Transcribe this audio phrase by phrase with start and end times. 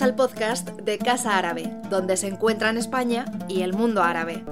[0.00, 4.42] Al podcast de Casa Árabe, donde se encuentran España y el mundo árabe.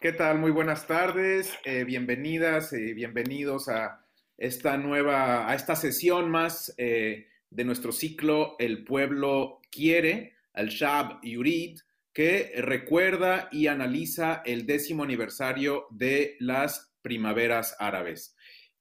[0.00, 0.38] ¿Qué tal?
[0.38, 4.06] Muy buenas tardes, eh, bienvenidas y bienvenidos a
[4.38, 11.20] esta nueva, a esta sesión más eh, de nuestro ciclo El pueblo quiere, al Shab
[11.24, 11.80] Yurid,
[12.12, 18.33] que recuerda y analiza el décimo aniversario de las primaveras árabes.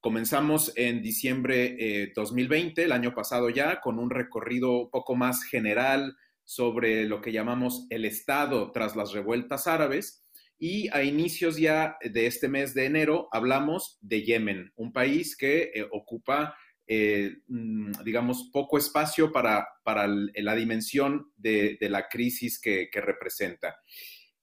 [0.03, 5.45] Comenzamos en diciembre eh, 2020, el año pasado ya, con un recorrido un poco más
[5.45, 10.25] general sobre lo que llamamos el Estado tras las revueltas árabes.
[10.59, 15.71] Y a inicios ya de este mes de enero hablamos de Yemen, un país que
[15.73, 16.53] eh, ocupa,
[16.85, 23.77] eh, mm, digamos, poco espacio para, para la dimensión de, la crisis que, que representa.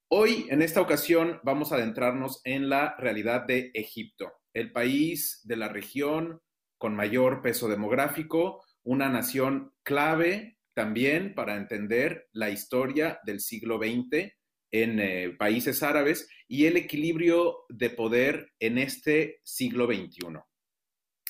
[0.09, 5.57] Hoy, en esta ocasión, vamos a adentrarnos en la realidad de Egipto el país de
[5.57, 6.41] la región
[6.79, 14.33] con mayor peso demográfico, una nación clave también para entender la historia del siglo XX
[14.73, 20.39] en eh, países árabes y el equilibrio de poder en este siglo XXI.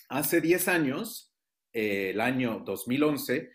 [0.08, 1.32] Hace 10 años,
[1.72, 3.50] eh, el año 2011,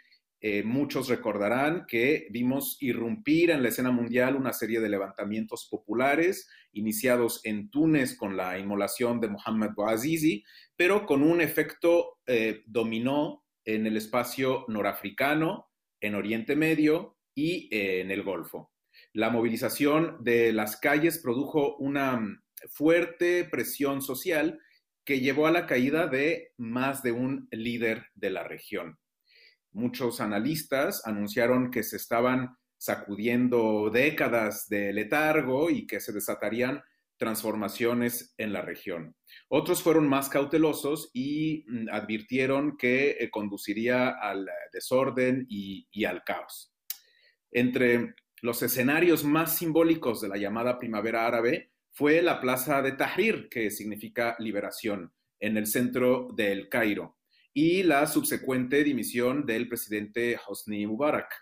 [0.47, 6.47] eh, muchos recordarán que vimos irrumpir en la escena mundial una serie de levantamientos populares
[6.71, 10.43] iniciados en Túnez con la inmolación de Mohammed Bouazizi,
[10.75, 18.01] pero con un efecto eh, dominó en el espacio norafricano, en Oriente Medio y eh,
[18.01, 18.71] en el Golfo.
[19.13, 22.21] La movilización de las calles produjo una
[22.69, 24.59] fuerte presión social
[25.03, 28.99] que llevó a la caída de más de un líder de la región
[29.75, 36.81] muchos analistas anunciaron que se estaban sacudiendo décadas de letargo y que se desatarían
[37.17, 39.15] transformaciones en la región.
[39.47, 46.23] Otros fueron más cautelosos y mm, advirtieron que eh, conduciría al desorden y, y al
[46.23, 46.73] caos.
[47.51, 53.47] Entre los escenarios más simbólicos de la llamada primavera árabe fue la plaza de Tahrir,
[53.49, 57.15] que significa liberación, en el centro del Cairo
[57.57, 61.33] y la subsecuente dimisión del presidente Hosni Mubarak.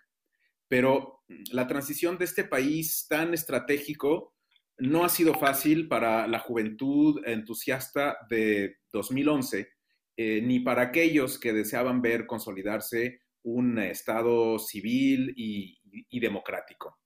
[0.68, 4.36] Pero la transición de este país tan estratégico
[4.78, 9.74] no ha sido fácil para la juventud entusiasta de 2011,
[10.16, 15.80] eh, ni para aquellos que deseaban ver consolidarse un Estado civil y,
[16.20, 17.00] democrático.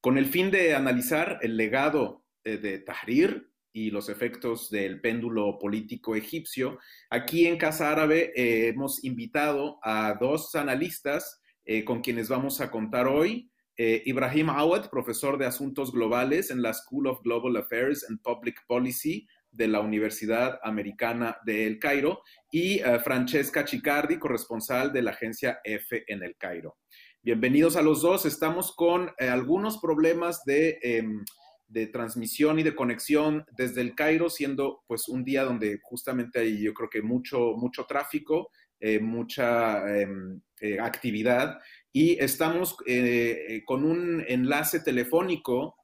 [0.00, 5.58] Con el fin de analizar el legado eh, de Tahrir, y los efectos del péndulo
[5.58, 6.78] político egipcio.
[7.08, 12.70] Aquí en Casa Árabe eh, hemos invitado a dos analistas eh, con quienes vamos a
[12.70, 13.50] contar hoy.
[13.76, 18.56] Eh, Ibrahim Awad, profesor de Asuntos Globales en la School of Global Affairs and Public
[18.66, 22.22] Policy de la Universidad Americana de El Cairo,
[22.52, 26.76] y Francesca Chicardi, corresponsal de la agencia F en El Cairo.
[27.20, 28.26] Bienvenidos a los dos.
[28.26, 31.24] Estamos con algunos problemas de em,
[31.70, 36.60] de transmisión y de conexión desde el Cairo, siendo pues un día donde justamente hay
[36.62, 38.50] yo creo que mucho, mucho tráfico,
[38.80, 41.58] eh, mucha em, eh, actividad
[41.92, 45.76] y estamos eh, con un enlace telefónico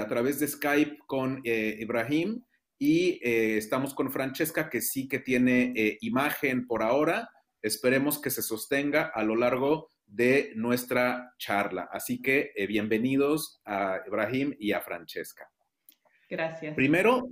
[0.00, 2.40] a través de Skype con Ibrahim
[2.78, 7.28] y estamos con Francesca que sí que tiene imagen por ahora.
[7.60, 11.88] Esperemos que se sostenga a lo largo de nuestra charla.
[11.90, 15.48] Así que eh, bienvenidos a Ibrahim y a Francesca.
[16.28, 16.74] Gracias.
[16.74, 17.30] Primero,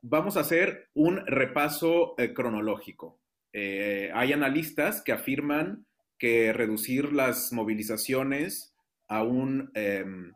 [0.00, 3.20] vamos a hacer un repaso eh, cronológico.
[3.52, 5.86] Eh, hay analistas que afirman
[6.18, 8.74] que reducir las movilizaciones
[9.08, 10.32] a un, em,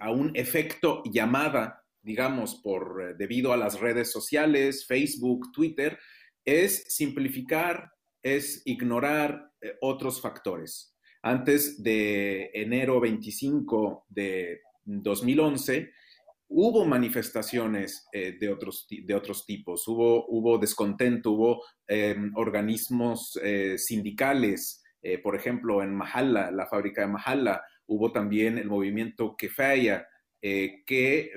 [0.00, 5.96] a un efecto llamada, digamos, por, debido a las redes sociales, Facebook, Twitter,
[6.44, 7.92] es simplificar,
[8.22, 10.96] es ignorar eh, otros factores.
[11.22, 15.90] Antes de enero 25 de 2011,
[16.48, 23.78] hubo manifestaciones eh, de, otros, de otros tipos, hubo, hubo descontento, hubo em, organismos eh,
[23.78, 24.80] sindicales,
[25.24, 30.06] por ejemplo, en Mahalla, la fábrica de Mahalla, hubo también el movimiento Kefaya,
[30.40, 31.32] que,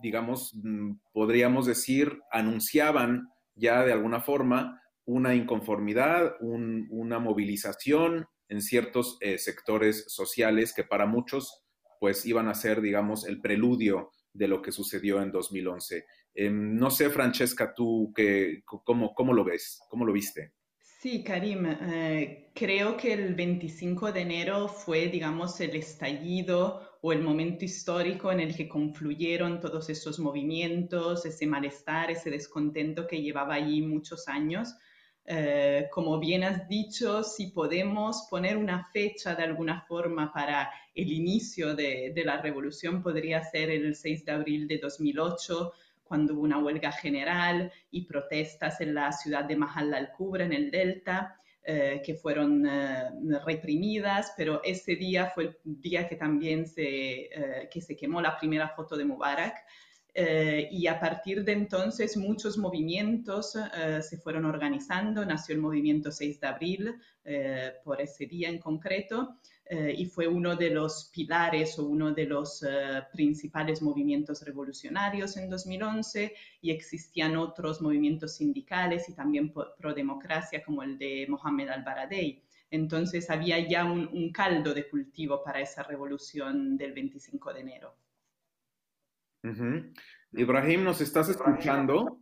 [0.00, 9.16] digamos, mm, podríamos decir, anunciaban ya de alguna forma una inconformidad, una movilización en ciertos
[9.20, 11.64] eh, sectores sociales que para muchos
[12.00, 16.06] pues iban a ser, digamos, el preludio de lo que sucedió en 2011.
[16.34, 19.80] Em, no sé, Francesca, tú, que, cómo, ¿cómo lo ves?
[19.88, 20.54] ¿Cómo lo viste?
[20.78, 27.22] Sí, Karim, eh, creo que el 25 de enero fue, digamos, el estallido o el
[27.22, 33.54] momento histórico en el que confluyeron todos esos movimientos, ese malestar, ese descontento que llevaba
[33.54, 34.74] allí muchos años
[35.32, 41.12] Eh, como bien has dicho, si podemos poner una fecha de alguna forma para el
[41.12, 45.72] inicio de, de la revolución, podría ser el 6 de abril de 2008,
[46.02, 50.70] cuando hubo una huelga general y protestas en la ciudad de Mahal al-Kubra, en el
[50.70, 51.36] Delta.
[51.62, 53.10] Eh, que fueron eh,
[53.44, 58.38] reprimidas, pero ese día fue el día que también se, eh, que se quemó la
[58.38, 59.56] primera foto de Mubarak.
[60.70, 63.56] Y a partir de entonces muchos movimientos
[64.00, 65.24] se fueron organizando.
[65.24, 66.94] Nació el movimiento 6 de abril
[67.84, 69.38] por ese día en concreto.
[69.72, 75.36] Eh, y fue uno de los pilares o uno de los eh, principales movimientos revolucionarios
[75.36, 81.68] en 2011 y existían otros movimientos sindicales y también pro democracia como el de Mohamed
[81.68, 82.42] al-Baradei.
[82.68, 87.94] Entonces había ya un, caldo de cultivo para esa revolución del 25 de enero.
[90.32, 92.20] Ibrahim, ¿nos estás escuchando?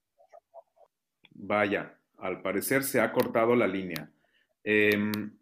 [1.32, 4.10] Vaya, al parecer se ha cortado la línea.
[4.64, 5.38] Em,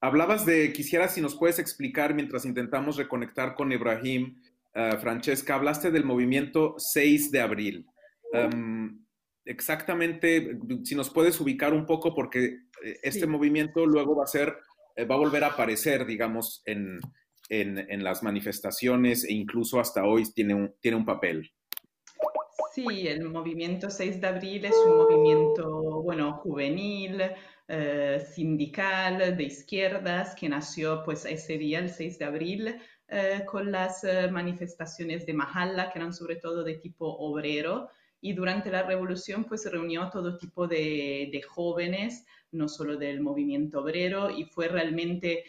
[0.00, 4.40] Hablabas de, quisiera si nos puedes explicar mientras intentamos reconectar con Ibrahim,
[4.74, 7.86] eh, Francesca, hablaste del movimiento 6 de abril.
[8.32, 9.04] Em,
[9.44, 12.44] exactamente, si nos puedes ubicar un poco, porque
[12.84, 14.56] eh, este movimiento luego va a ser,
[14.94, 17.00] eh, va a volver a aparecer, digamos, en,
[17.48, 21.50] en, las manifestaciones e incluso hasta hoy tiene un, tiene un papel.
[22.74, 27.20] Sí, el movimiento 6 de abril es un movimiento, bueno, juvenil,
[27.66, 32.76] eh, sindical de izquierdas que nació pues ese día, el 6 de abril,
[33.08, 37.88] eh, con las eh, manifestaciones de Mahalla, que eran sobre todo de tipo obrero,
[38.20, 43.80] y durante la revolución pues reunió todo tipo de, de jóvenes, no solo del movimiento
[43.80, 45.44] obrero, y fue realmente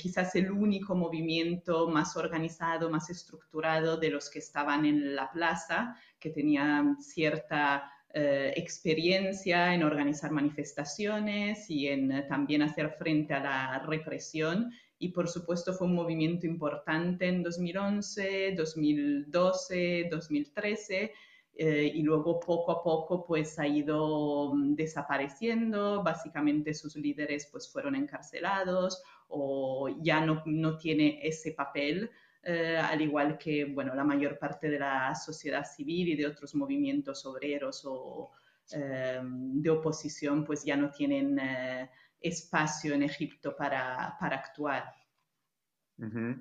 [0.00, 5.96] quizás el único movimiento más organizado, más estructurado de los que estaban en la plaza,
[6.18, 13.40] que tenían cierta eh, experiencia en organizar manifestaciones y en eh, también hacer frente a
[13.40, 14.72] la represión.
[14.98, 21.12] Y por supuesto fue un movimiento importante en 2011, 2012, 2013.
[21.58, 27.94] Y luego poco a poco pues ha ido mm, desapareciendo, básicamente sus líderes pues fueron
[27.94, 32.10] encarcelados o ya no, no tiene ese papel
[32.48, 36.54] eh, al igual que bueno, la mayor parte de la sociedad civil y de otros
[36.54, 38.30] movimientos obreros o
[38.70, 44.94] eh, de oposición, pues ya no tienen eh, espacio en Egipto para, para actuar.
[45.98, 46.36] Uh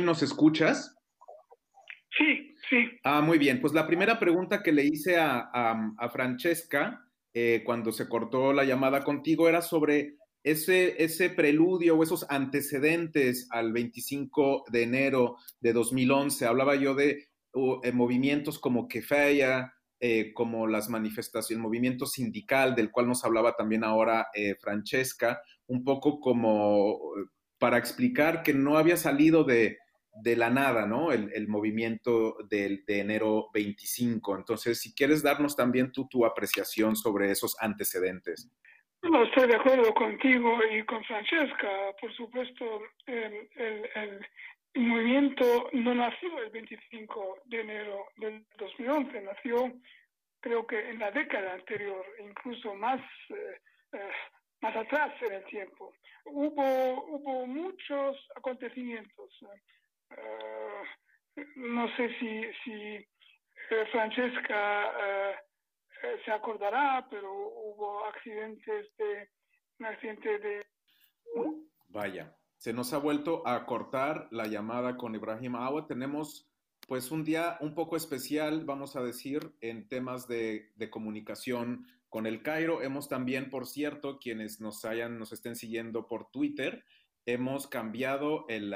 [0.00, 0.96] ¿nos escuchas?
[2.16, 2.88] Sí, sí.
[3.04, 3.60] Ah, muy bien.
[3.60, 7.02] Pues la primera pregunta que le hice a, a, a Francesca
[7.66, 10.16] cuando se cortó la llamada contigo era sobre
[10.46, 17.26] ese, ese preludio o esos antecedentes al 25 de enero de 2011, hablaba yo de
[17.54, 23.56] uh, movimientos como Kefaya, eh, como las manifestaciones, el movimiento sindical del cual nos hablaba
[23.56, 26.96] también ahora eh, Francesca, un poco como
[27.58, 29.78] para explicar que no había salido de,
[30.22, 31.12] de la nada, ¿no?
[31.12, 34.36] El, movimiento de, de, enero 25.
[34.36, 38.50] Entonces, si quieres darnos también tú tu apreciación sobre esos antecedentes.
[39.02, 41.68] No, estoy de acuerdo contigo y con Francesca.
[42.00, 42.64] Por supuesto,
[43.06, 43.48] el,
[43.94, 44.26] el,
[44.74, 49.72] movimiento no nació el 25 de enero del 2011, nació
[50.40, 53.60] creo que en la década anterior, incluso más, eh,
[53.92, 54.10] eh,
[54.60, 55.92] más atrás en el tiempo.
[56.24, 59.30] Hubo, hubo muchos acontecimientos.
[60.10, 63.06] Eh, no sé si, si
[63.92, 65.36] Francesca eh,
[66.24, 69.28] se acordará, pero hubo accidentes de,
[69.78, 70.66] un accidente de...
[71.88, 75.86] Vaya, se nos ha vuelto a cortar la llamada con Ibrahim Awa.
[75.86, 76.50] Tenemos
[76.86, 82.26] pues un día un poco especial, vamos a decir, en temas de, de, comunicación con
[82.26, 82.82] el Cairo.
[82.82, 86.84] Hemos también, por cierto, quienes nos hayan, nos estén siguiendo por Twitter,
[87.24, 88.72] hemos cambiado el,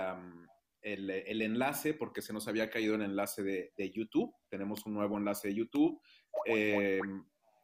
[0.83, 4.35] el, el, enlace porque se nos había caído el enlace de, de YouTube.
[4.49, 6.01] Tenemos un nuevo enlace de YouTube
[6.47, 7.01] eh,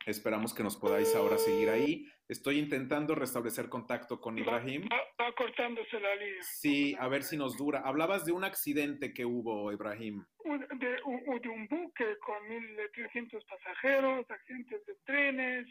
[0.06, 2.06] esperamos que nos podáis ahora seguir ahí.
[2.28, 4.88] Estoy intentando restablecer contacto con Ibrahim.
[5.20, 6.42] Va, cortándose la línea.
[6.42, 7.80] Sí, a ver si nos dura.
[7.80, 10.24] Hablabas de un accidente que hubo, Ibrahim.
[10.44, 15.66] de, un buque con 1.300 pasajeros, accidentes de trenes,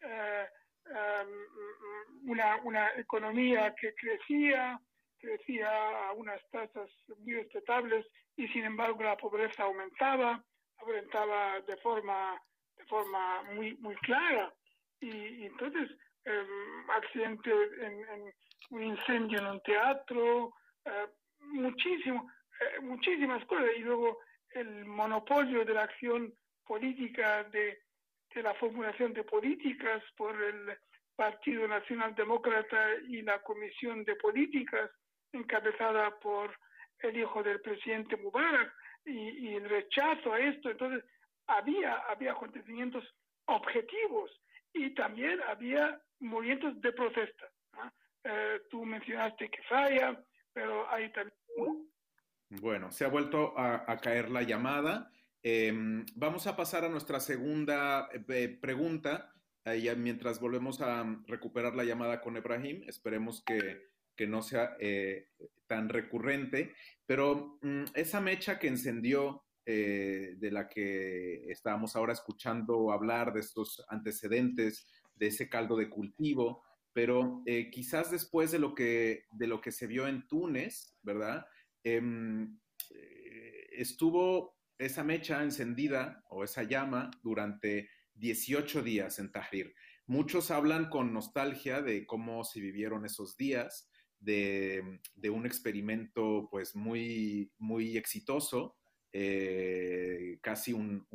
[0.00, 0.46] eh,
[0.86, 4.80] em, una, una economía que crecía,
[5.22, 5.70] crecía
[6.08, 8.04] a unas tasas muy respetables
[8.36, 10.44] y sin embargo la pobreza aumentaba
[10.82, 12.40] enfrentaba de forma,
[12.76, 14.52] de forma muy, muy clara.
[15.00, 15.90] Y, entonces,
[16.24, 17.50] em, accidente
[17.80, 18.32] en,
[18.70, 21.06] un incendio en un teatro, eh,
[21.40, 23.68] muchísimo, eh, muchísimas cosas.
[23.76, 24.18] Y luego
[24.50, 26.32] el monopolio de la acción
[26.66, 27.82] política de,
[28.34, 30.76] de la formulación de políticas por el
[31.16, 34.90] Partido Nacional Demócrata y la Comisión de Políticas
[35.32, 36.56] encabezada por
[37.00, 38.72] el hijo del presidente Mubarak
[39.04, 40.70] y, el rechazo a esto.
[40.70, 41.04] Entonces,
[41.46, 43.04] había, había acontecimientos
[43.46, 44.30] objetivos
[44.72, 47.50] y también había movimientos de protesta.
[48.24, 50.22] Eh, tú mencionaste que falla,
[50.52, 51.36] pero hay también...
[52.60, 55.10] Bueno, se ha vuelto a, caer la llamada.
[55.42, 59.32] Em, vamos a pasar a nuestra segunda eh, pregunta.
[59.96, 65.28] mientras volvemos a recuperar la llamada con Ebrahim, esperemos que, que no sea eh,
[65.66, 66.74] tan recurrente,
[67.06, 73.40] pero mm, esa mecha que encendió, eh, de la que estábamos ahora escuchando hablar, de
[73.40, 79.46] estos antecedentes, de ese caldo de cultivo, pero eh, quizás después de lo, que, de
[79.46, 81.46] lo que se vio en Túnez, ¿verdad?
[81.84, 82.58] Em,
[83.70, 89.74] estuvo esa mecha encendida o esa llama durante 18 días en Tahrir.
[90.06, 93.88] Muchos hablan con nostalgia de cómo se vivieron esos días,
[94.22, 98.76] de, un experimento pues muy, muy exitoso,
[99.12, 101.06] eh, casi un,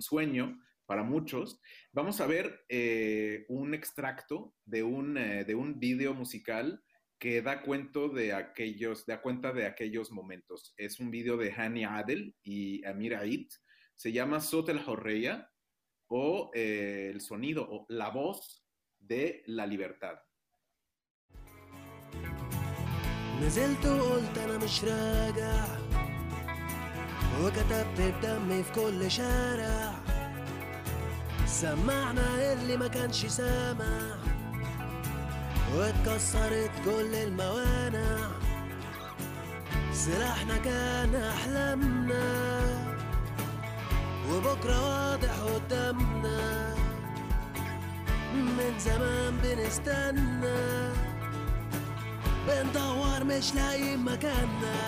[0.00, 1.60] sueño para muchos.
[1.92, 6.82] Vamos a ver eh, un extracto de un, eh, de un video musical
[7.18, 10.74] que da, cuento de aquellos, da cuenta de aquellos momentos.
[10.76, 13.48] Es un video de Hani Adel y Amir Aid.
[13.94, 15.50] Se llama Sot el Horreya
[16.08, 18.64] o el sonido o la voz
[18.98, 20.18] de la libertad.
[23.46, 25.64] نزلت وقلت أنا مش راجع.
[27.42, 29.92] وكتبت بدمي في كل شارع.
[31.46, 34.16] سمعنا اللي ما كانش سامع.
[35.76, 38.30] واتكسرت كل الموانع.
[39.92, 42.60] سلاحنا كان أحلامنا.
[44.30, 46.74] وبكرة واضح قدامنا.
[48.34, 51.03] من زمان بنستنى.
[52.47, 54.79] بندور مش لاقيين مكاننا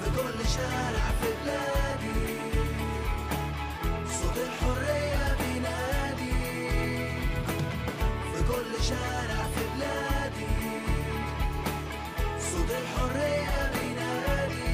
[0.00, 2.38] في كل شارع في بلادي
[4.08, 6.42] صوت الحرية بينادي
[8.32, 10.56] في كل شارع في بلادي
[12.38, 14.72] صوت الحرية بينادي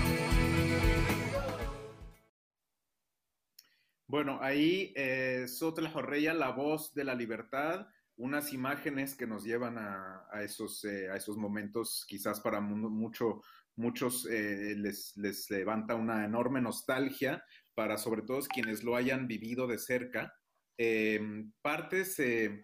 [4.10, 7.86] Bueno, ahí eh, Sotel Jorreya, la voz de la libertad,
[8.23, 13.41] unas imágenes que nos llevan a, esos, eh, a esos momentos, quizás para mucho,
[13.75, 15.13] muchos eh, les,
[15.49, 20.33] levanta una enorme nostalgia, para sobre todo quienes lo hayan vivido de cerca.
[20.77, 22.63] Em, parte se,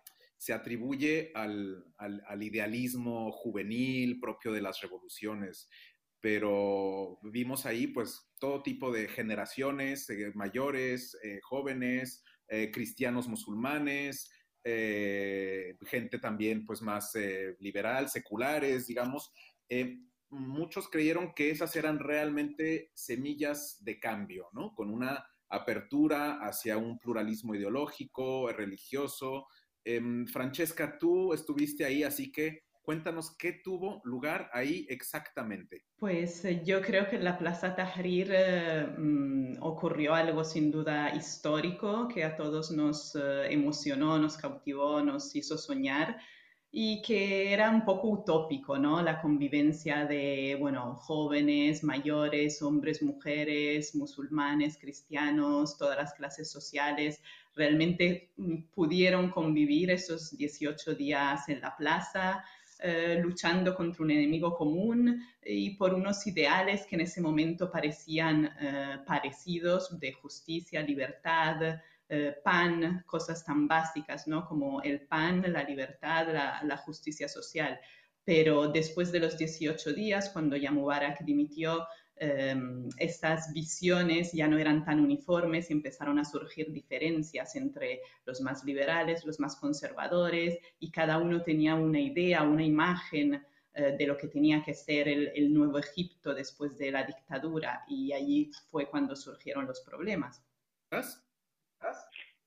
[0.54, 1.84] atribuye al,
[2.39, 5.68] idealismo juvenil propio de las revoluciones,
[6.22, 12.24] pero vimos ahí pues todo tipo de generaciones, eh, mayores, jóvenes,
[12.72, 14.28] cristianos musulmanes,
[14.63, 19.32] eh, gente también pues más eh, liberal, seculares, digamos.
[19.70, 20.00] Eh,
[20.30, 24.74] muchos creyeron que esas eran realmente semillas de cambio, ¿no?
[24.75, 29.48] Con una apertura hacia un pluralismo ideológico, religioso.
[29.84, 35.86] Em, Francesca, tú estuviste ahí, así que Cuéntanos qué tuvo lugar ahí exactamente.
[35.98, 41.14] Pues eh, yo creo que en la Plaza Tahrir eh, mm, ocurrió algo sin duda
[41.16, 46.18] histórico que a todos nos eh, emocionó, nos cautivó, nos hizo soñar
[46.72, 49.02] y que era un poco utópico, ¿no?
[49.02, 57.22] La convivencia de, bueno, jóvenes, mayores, hombres, mujeres, musulmanes, cristianos, todas las clases sociales,
[57.56, 62.44] realmente mm, pudieron convivir esos 18 días en la plaza,
[62.82, 68.46] eh, luchando contra un enemigo común y por unos ideales que en ese momento parecían
[68.62, 74.46] eh, parecidos de justicia, libertad, eh, pan, cosas tan básicas, ¿no?
[74.46, 76.28] Como el pan, la libertad,
[76.64, 77.80] la, justicia social.
[78.24, 81.86] Pero después de los 18 días, cuando ya Mubarak dimitió,
[82.98, 88.64] estas visiones ya no eran tan uniformes y empezaron a surgir diferencias entre los más
[88.64, 93.42] liberales, los más conservadores, y cada uno tenía una idea, una imagen
[93.74, 98.12] eh, de lo que tenía que ser el, nuevo Egipto después de la dictadura, y
[98.12, 100.44] allí fue cuando surgieron los problemas.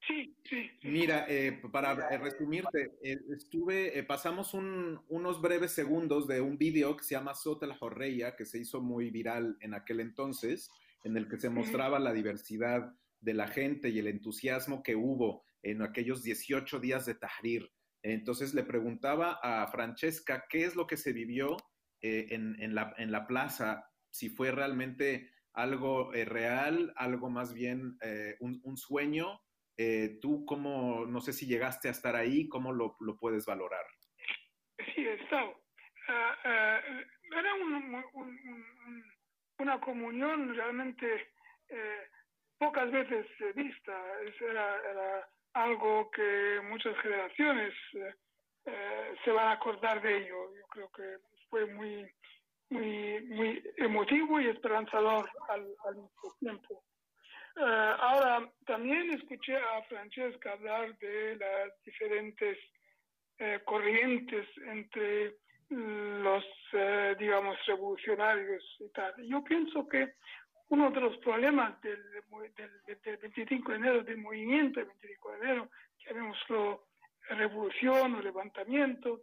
[0.06, 0.68] Sí, sí.
[0.82, 7.04] Mira, eh, para resumirte, eh, estuve, eh, pasamos unos breves segundos de un video que
[7.04, 10.70] se llama Sota la Jorreya, que se hizo muy viral en aquel entonces,
[11.04, 15.44] en el que se mostraba la diversidad de la gente y el entusiasmo que hubo
[15.62, 17.70] en aquellos 18 días de Tahrir.
[18.02, 21.56] Entonces le preguntaba a Francesca qué es lo que se vivió
[22.00, 27.96] en, la, en, la, plaza, si fue realmente algo real, algo más bien
[28.40, 29.40] un, un sueño
[29.78, 33.84] Eh, tú, cómo, no sé si llegaste a estar ahí, ¿cómo lo, lo puedes valorar?
[34.94, 35.60] Sí, he estado.
[36.08, 36.80] Ah,
[37.36, 38.38] era un- un- un-
[38.86, 39.04] un-
[39.58, 41.30] una comunión realmente
[41.68, 42.08] eh,
[42.58, 43.96] pocas veces vista.
[44.40, 48.14] Era, era algo que muchas generaciones eh,
[48.66, 50.54] eh, se van a acordar de ello.
[50.54, 51.16] Yo creo que
[51.48, 52.06] fue muy,
[52.70, 56.84] muy, muy emotivo y esperanzador al, al mismo tiempo.
[57.56, 62.58] Eh, ahora, también escuché a Francesca hablar de las diferentes
[63.38, 65.36] eh, corrientes entre
[65.68, 69.14] los, eh, digamos, revolucionarios y tal.
[69.26, 70.14] Yo pienso que
[70.68, 72.02] uno de los problemas del,
[72.56, 75.70] del, del 25 de enero, del movimiento del 25 de enero,
[76.06, 76.86] llamémoslo
[77.28, 79.22] revolución o levantamiento,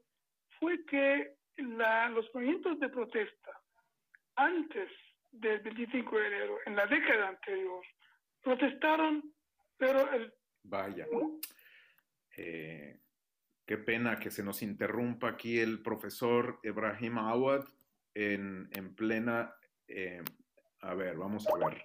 [0.60, 3.52] fue que la- los movimientos de protesta
[4.36, 4.90] antes
[5.32, 7.84] del 25 de enero, en la década anterior,
[8.42, 9.34] protestaron,
[9.78, 11.08] pero el Vaya.
[12.38, 13.00] Eh,
[13.66, 17.66] qué pena que se nos interrumpa aquí el profesor Ibrahim Awad
[18.14, 19.54] en, en plena...
[19.88, 20.22] eh,
[20.82, 21.82] a ver, vamos a ver.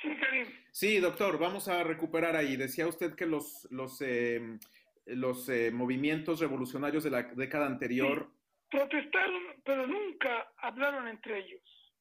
[0.00, 0.46] Sí, Karim.
[0.70, 2.56] Sí, doctor, vamos a recuperar ahí.
[2.56, 4.58] Decía usted que los, los, eh,
[5.06, 8.30] los eh, movimientos revolucionarios de la década anterior...
[8.70, 11.94] protestaron, pero nunca hablaron entre ellos.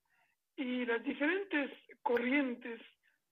[0.56, 1.72] Y las diferentes
[2.04, 2.82] corrientes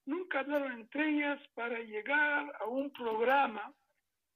[0.06, 3.74] nunca hablaron entre ellas para llegar a un programa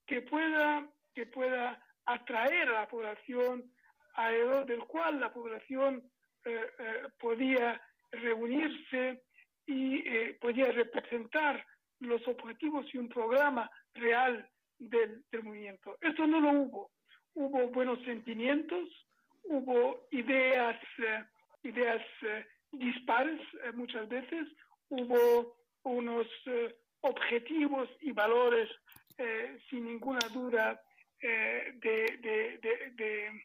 [0.06, 3.72] que pueda, que pueda atraer a la población,
[4.14, 6.04] alrededor del cual la población
[6.46, 7.82] eh, eh, podía
[8.12, 9.24] reunirse
[9.66, 11.66] y eh, podía representar
[12.00, 15.98] los objetivos y un programa real del, del movimiento.
[16.02, 16.92] Esto no lo hubo.
[17.34, 18.88] Hubo buenos sentimientos,
[19.44, 20.80] hubo ideas,
[21.64, 22.02] ideas
[22.72, 23.42] dispares
[23.74, 24.48] muchas veces,
[24.90, 28.70] hubo unos eh, objetivos y valores
[29.18, 30.82] eh, sin ninguna duda
[31.22, 32.58] eh, de, de-
[32.96, 33.42] de-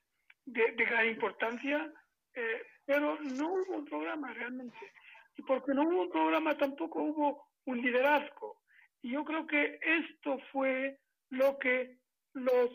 [0.46, 1.92] de- gran importancia,
[2.85, 4.76] pero no hubo un programa realmente.
[5.37, 8.61] Y porque no hubo un programa tampoco hubo un liderazgo.
[9.03, 10.98] Y yo creo que esto fue
[11.31, 11.98] lo que
[12.35, 12.70] los,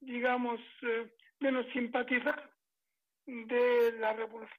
[0.00, 0.60] digamos,
[1.40, 2.50] menos simpatizantes
[3.26, 4.58] de la revolución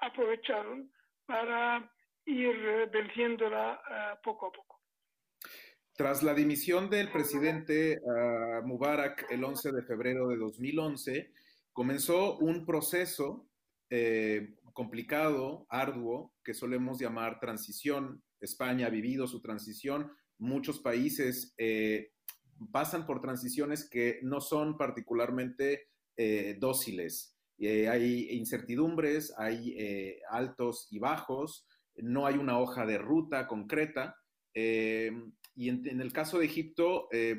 [0.00, 0.90] aprovecharon
[1.32, 1.90] para
[2.26, 4.80] ir eh, venciéndola eh, poco a poco.
[5.94, 11.32] Tras la dimisión del presidente ah, Mubarak el 11 de febrero de 2011,
[11.72, 13.48] comenzó un proceso
[13.88, 18.22] eh, complicado, arduo, que solemos llamar transición.
[18.40, 20.12] España ha vivido su transición.
[20.38, 22.12] Muchos países eh,
[22.72, 27.31] pasan por transiciones que no son particularmente eh, dóciles.
[27.64, 34.16] Eh, hay incertidumbres, hay eh, altos y bajos, no hay una hoja de ruta concreta.
[34.54, 35.12] Eh,
[35.54, 37.36] y en, en, el caso de Egipto, eh,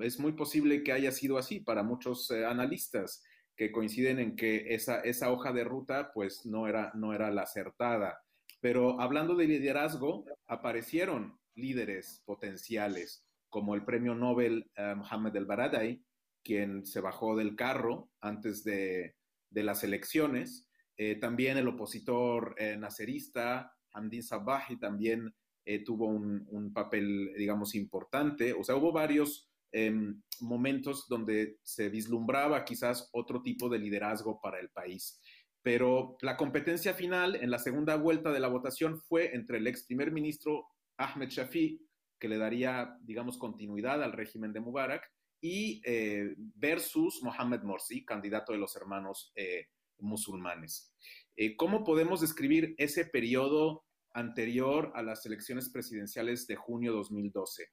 [0.00, 3.22] es muy posible que haya sido así para muchos eh, analistas
[3.56, 7.42] que coinciden en que esa, esa, hoja de ruta pues no era, no era la
[7.42, 8.22] acertada.
[8.60, 16.02] Pero hablando de liderazgo, aparecieron líderes potenciales, como el premio Nobel uh, Mohammed El Baradei,
[16.42, 19.16] quien se bajó del carro antes de,
[19.50, 20.68] de las elecciones.
[20.96, 25.34] Eh, también el opositor eh, nacerista, Hamdin Sabahi, también
[25.64, 28.52] eh, tuvo un, un, papel, digamos, importante.
[28.52, 29.92] O sea, hubo varios eh,
[30.40, 35.20] momentos donde se vislumbraba quizás otro tipo de liderazgo para el país.
[35.62, 39.84] Pero la competencia final en la segunda vuelta de la votación fue entre el ex
[39.84, 41.86] primer ministro Ahmed Shafi,
[42.18, 45.04] que le daría, digamos, continuidad al régimen de Mubarak,
[45.40, 50.94] y eh, versus Mohamed Morsi, candidato de los hermanos eh, musulmanes.
[51.36, 57.68] Eh, ¿Cómo podemos describir ese periodo anterior a las elecciones presidenciales de junio 2012.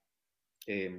[0.67, 0.91] Eh,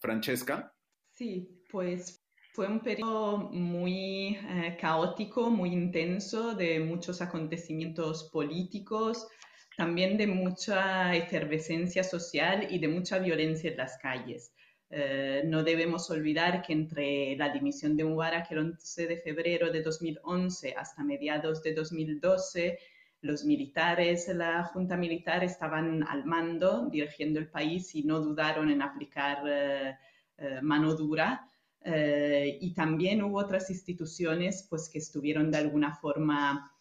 [0.00, 0.72] Francesca.
[1.12, 9.26] Sí, pues fue un periodo muy eh, caótico, muy intenso, de muchos acontecimientos políticos,
[9.76, 14.52] también de mucha efervescencia social y de mucha violencia en las calles.
[14.88, 19.82] Eh, no debemos olvidar que entre la dimisión de Mubarak el 11 de febrero de
[19.82, 22.78] 2011 hasta mediados de 2012,
[23.22, 28.82] los militares, la junta militar estaban al mando, dirigiendo el país y no dudaron en
[28.82, 29.96] aplicar eh,
[30.38, 31.50] eh, mano dura.
[31.88, 36.75] Y también hubo otras instituciones pues, que estuvieron de alguna forma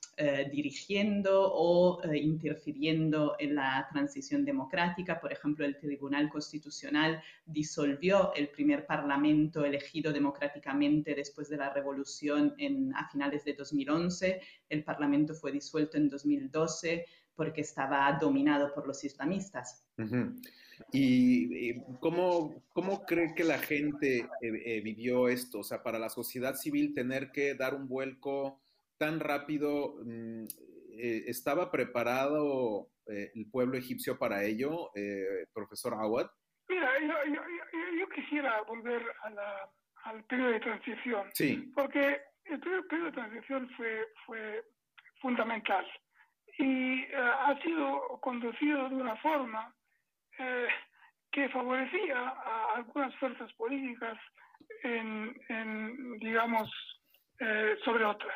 [0.52, 5.20] dirigiendo o interfiriendo en la transición democrática.
[5.20, 12.54] Por ejemplo, el Tribunal Constitucional disolvió el primer parlamento elegido democráticamente después de la revolución
[12.58, 14.42] en, a finales de 2011.
[14.70, 19.86] El parlamento fue disuelto en 2012 porque estaba dominado por los islamistas.
[20.92, 25.60] ¿Y eh, cómo, cómo cree que la gente eh, eh, vivió esto?
[25.60, 28.60] O sea, para la sociedad civil tener que dar un vuelco
[28.98, 30.46] tan rápido, mm,
[30.98, 36.28] eh, ¿estaba preparado eh, el pueblo egipcio para ello, eh, profesor Awad?
[36.68, 39.70] Mira, yo, yo- yo- yo quisiera volver a la-
[40.06, 41.72] al periodo de transición, Sí.
[41.76, 44.64] porque el periodo, periodo de transición fue, fue
[45.22, 45.86] fundamental
[46.58, 49.72] y eh, ha sido conducido de una forma
[51.32, 54.18] que favorecía a algunas fuerzas políticas
[54.84, 56.70] en, en, digamos,
[57.84, 58.36] sobre otras.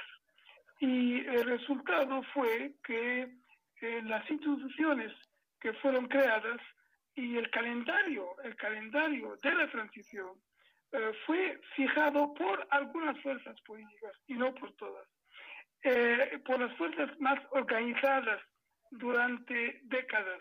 [0.79, 3.29] Y el resultado fue que
[3.81, 5.13] eh, las instituciones
[5.59, 6.61] que fueron creadas
[7.15, 10.29] y el calendario, el calendario de la transición
[10.91, 15.07] eh, fue fijado por algunas fuerzas políticas y no por todas.
[15.83, 18.41] Eh, por las fuerzas más organizadas
[18.91, 20.39] durante décadas.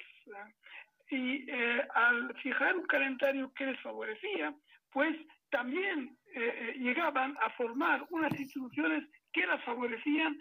[1.11, 4.55] Y eh, al fijar un calendario que les favorecía,
[4.93, 5.17] pues
[5.51, 9.05] también eh, eh, llegaban a formar unas instituciones
[9.39, 10.39] que las favorecían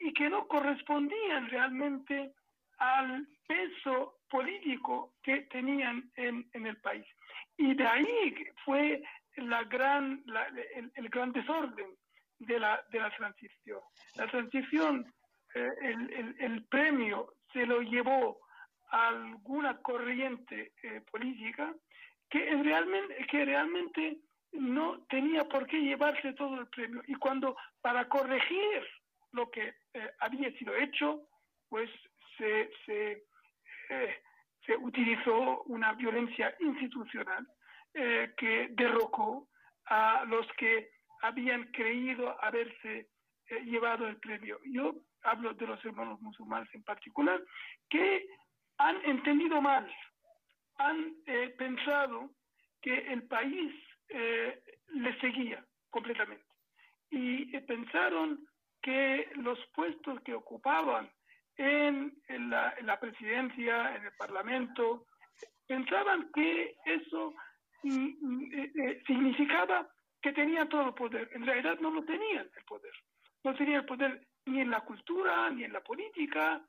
[0.00, 2.32] y que no correspondían realmente
[2.78, 7.06] al peso político que tenían en, en el país.
[7.56, 9.02] Y de ahí fue
[9.36, 10.24] la gran,
[10.96, 11.86] el, gran desorden
[12.40, 13.80] de la, de la transición.
[14.16, 15.06] La transición,
[15.54, 18.40] eh, el, el- premio se lo llevó
[18.90, 21.72] a alguna corriente eh, política
[22.28, 22.40] que
[23.44, 24.18] realmente
[24.54, 27.02] no tenía por qué llevarse todo el premio.
[27.06, 28.86] Y cuando para corregir
[29.32, 31.22] lo que eh, había sido hecho,
[31.68, 31.90] pues
[32.38, 33.24] se, se,
[33.90, 34.16] eh,
[34.80, 37.46] utilizó una violencia institucional
[37.92, 39.48] eh, que derrocó
[39.86, 40.90] a los que
[41.22, 43.08] habían creído haberse
[43.64, 44.58] llevado el premio.
[44.64, 47.42] Yo hablo de los hermanos musulmanes en particular,
[47.90, 48.26] que
[48.78, 49.86] han entendido mal,
[50.78, 51.14] han
[51.56, 52.30] pensado
[52.80, 53.72] que el país
[54.08, 54.62] eh,
[54.94, 56.44] le seguía completamente
[57.14, 58.46] y eh, pensaron
[58.82, 61.10] que los puestos que ocupaban
[61.56, 62.12] en,
[62.50, 65.06] la, en la presidencia, en el parlamento,
[65.66, 67.32] pensaban que eso
[67.84, 69.88] mm, mm, eh, eh, significaba
[70.20, 71.30] que tenían todo el poder.
[71.32, 72.92] En realidad no lo tenían el poder.
[73.44, 76.62] No tenían el poder ni en la cultura, ni en la política,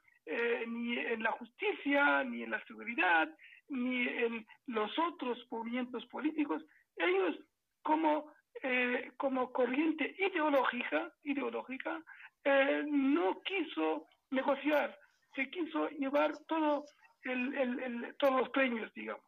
[0.67, 3.29] ni en la justicia, ni en la seguridad,
[3.69, 6.63] ni en los otros movimientos políticos.
[6.97, 7.37] Ellos,
[7.83, 8.31] como,
[8.63, 12.01] eh, como corriente ideológica, ideológica
[12.43, 14.97] eh, no quiso negociar,
[15.35, 16.85] se quiso llevar todo
[17.23, 19.23] el, el- el- todos los premios, digamos.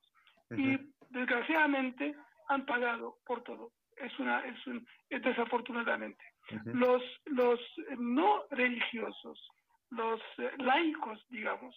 [0.51, 0.77] Y
[1.09, 2.15] desgraciadamente
[2.49, 3.71] han pagado por todo.
[3.97, 6.23] Es una, es un, es desafortunadamente.
[6.73, 7.59] Los, los
[7.97, 9.49] no religiosos,
[9.89, 11.75] los eh, laicos, digamos,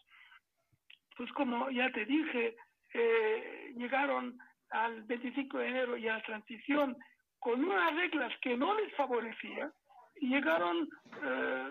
[1.16, 2.56] pues como ya te dije,
[2.94, 4.38] eh, llegaron
[4.70, 6.96] al 25 de enero y a la transición
[7.38, 9.72] con unas reglas que no les favorecía
[10.20, 10.88] llegaron,
[11.22, 11.70] eh,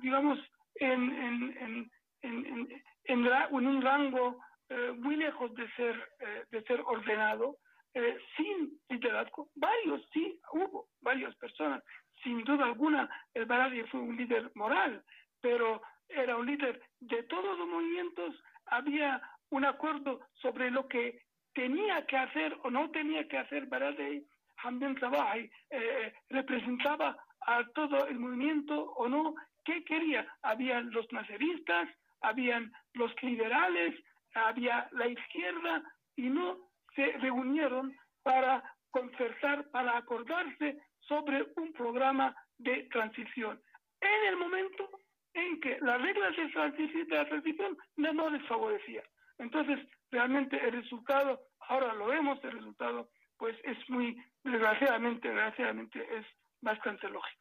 [0.00, 0.38] digamos,
[0.76, 1.90] en, en,
[2.22, 7.56] en, en un rango eh, muy lejos de ser, eh, de ser ordenado,
[7.92, 9.48] eh, sin liderazgo.
[9.56, 11.82] Varios, sí, hubo varias personas.
[12.22, 15.02] Sin duda alguna, el Baradi fue un líder moral,
[15.40, 18.40] pero era un líder de todos los movimientos.
[18.66, 21.20] Había un acuerdo sobre lo que
[21.54, 24.24] tenía que hacer o no tenía que hacer Baradi.
[24.62, 29.34] Hamdan Sabahi eh, representaba a todo el movimiento o no.
[29.64, 30.26] ¿Qué quería?
[30.42, 31.88] Habían los naceristas,
[32.20, 33.94] habían los liberales,
[34.34, 35.82] había la izquierda
[36.16, 36.58] y no
[36.94, 43.60] se reunieron para conversar, para acordarse sobre un programa de transición.
[44.00, 44.90] En el momento
[45.34, 49.04] en que las reglas de, transición, de la transición no, les favorecían.
[49.38, 49.78] Entonces,
[50.10, 56.26] realmente el resultado, ahora lo vemos, el resultado, pues es muy, desgraciadamente, desgraciadamente es
[56.60, 57.40] bastante lógico.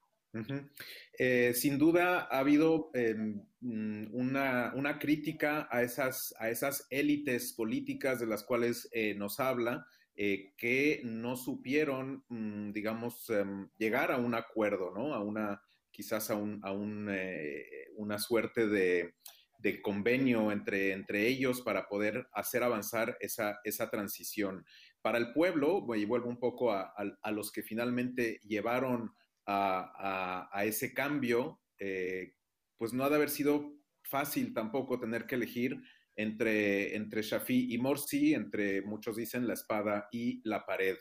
[1.18, 3.16] Eh, sin duda ha habido eh,
[3.62, 9.40] mm, una, una crítica a esas, a esas élites políticas de las cuales eh, nos
[9.40, 9.88] habla,
[10.22, 15.14] eh, que no supieron, mm, digamos, em, llegar a un acuerdo, ¿no?
[15.14, 19.14] A una, quizás a, un, a un, eh, una suerte de,
[19.60, 24.66] de convenio entre, entre ellos para poder hacer avanzar esa, esa transición.
[25.02, 29.12] Para el pueblo, y vuelvo un poco a, a- los que finalmente llevaron
[29.46, 32.34] a, a- a ese cambio, eh,
[32.78, 35.78] pues no ha de haber sido fácil tampoco tener que elegir
[36.16, 40.98] entre, entre Shafi y Morsi, entre muchos dicen la espada y la pared.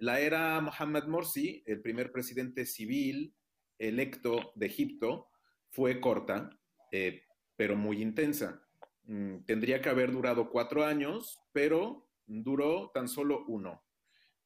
[0.00, 3.34] La era Mohamed Morsi, el primer presidente civil
[3.78, 5.28] electo de Egipto,
[5.70, 6.50] fue corta.
[6.90, 7.22] Eh,
[7.58, 8.62] pero muy intensa.
[9.06, 13.84] Mm, tendría que haber durado cuatro años, pero duró tan solo uno.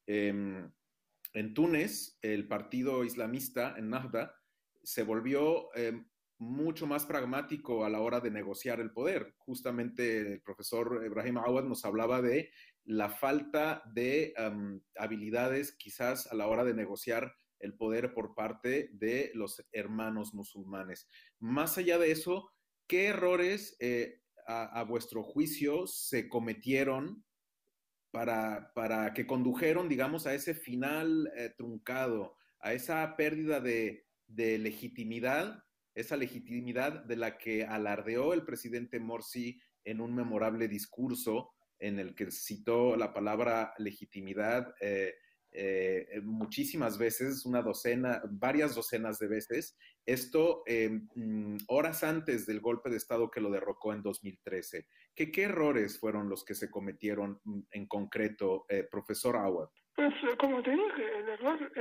[0.07, 0.73] Em,
[1.35, 4.35] en Túnez, el partido islamista, en Nahda,
[4.83, 9.35] se volvió em, mucho más pragmático a la hora de negociar el poder.
[9.37, 12.51] Justamente el profesor Ibrahim Awad nos hablaba de
[12.85, 18.91] la falta de um, habilidades quizás a la hora de negociar el poder por parte
[18.95, 21.09] de los hermanos musulmanes.
[21.39, 22.51] Más allá de eso,
[22.87, 27.25] ¿qué errores eh, a, vuestro juicio se cometieron
[28.11, 34.59] para, para, que condujeron, digamos, a ese final eh, truncado, a esa pérdida de, de
[34.59, 35.63] legitimidad
[35.95, 42.15] esa legitimidad de la que alardeó el presidente Morsi en un memorable discurso en el
[42.15, 45.15] que citó la palabra legitimidad eh,
[45.53, 50.91] eh, muchísimas veces, una docena, varias docenas de veces, esto eh,
[51.69, 54.87] horas antes del golpe de Estado que lo derrocó en 2013.
[55.15, 59.69] ¿Qué, qué errores fueron los que se cometieron mm, en concreto, eh, profesor Awad?
[59.95, 61.73] Pues como te dije, el error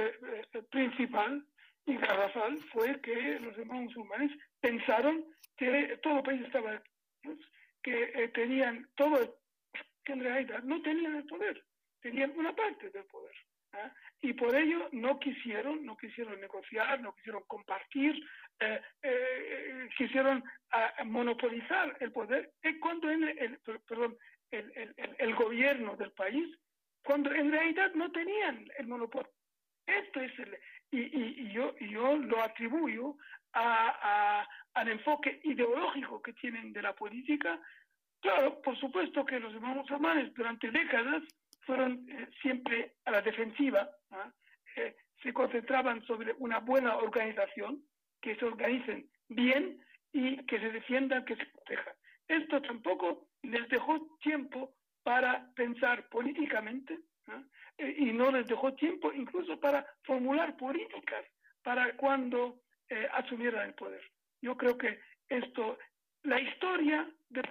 [0.70, 1.46] principal
[1.86, 5.26] y garrafal fue que los hermanos musulmanes pensaron
[5.58, 6.82] que todo el país estaba,
[7.24, 7.38] pues,
[7.84, 9.40] que eh, tenían todo,
[10.04, 11.64] que en realidad no tenían el poder,
[12.02, 13.36] tenían una parte del poder.
[13.74, 13.90] ¿Eh?
[14.22, 18.24] Y por ello no quisieron, no quisieron negociar, no quisieron compartir,
[18.60, 22.52] eh, eh quisieron uh, monopolizar el poder.
[22.64, 24.18] Y cuando el, perdón,
[24.52, 26.56] el, el, el gobierno del país,
[27.04, 29.32] cuando en realidad no tenían el monopolio.
[29.88, 30.58] Esto es el,
[30.92, 33.16] y, y, yo, yo lo atribuyo
[33.54, 37.60] a, al enfoque ideológico que tienen de la política.
[38.22, 41.24] Claro, por supuesto que los hermanos musulmanes durante décadas
[41.72, 44.32] fueron eh, siempre a la defensiva, ¿eh?
[44.76, 47.82] Eh, se concentraban sobre una buena organización,
[48.22, 49.82] que se organicen bien
[50.12, 51.94] y que se defiendan, que se protejan.
[52.28, 57.00] Esto tampoco les dejó tiempo para pensar políticamente
[57.78, 57.96] ¿eh?
[58.00, 61.24] y no les dejó tiempo incluso para formular políticas
[61.64, 64.04] para cuando eh, asumieran el poder.
[64.42, 65.78] Yo creo que esto,
[66.24, 67.42] la historia de...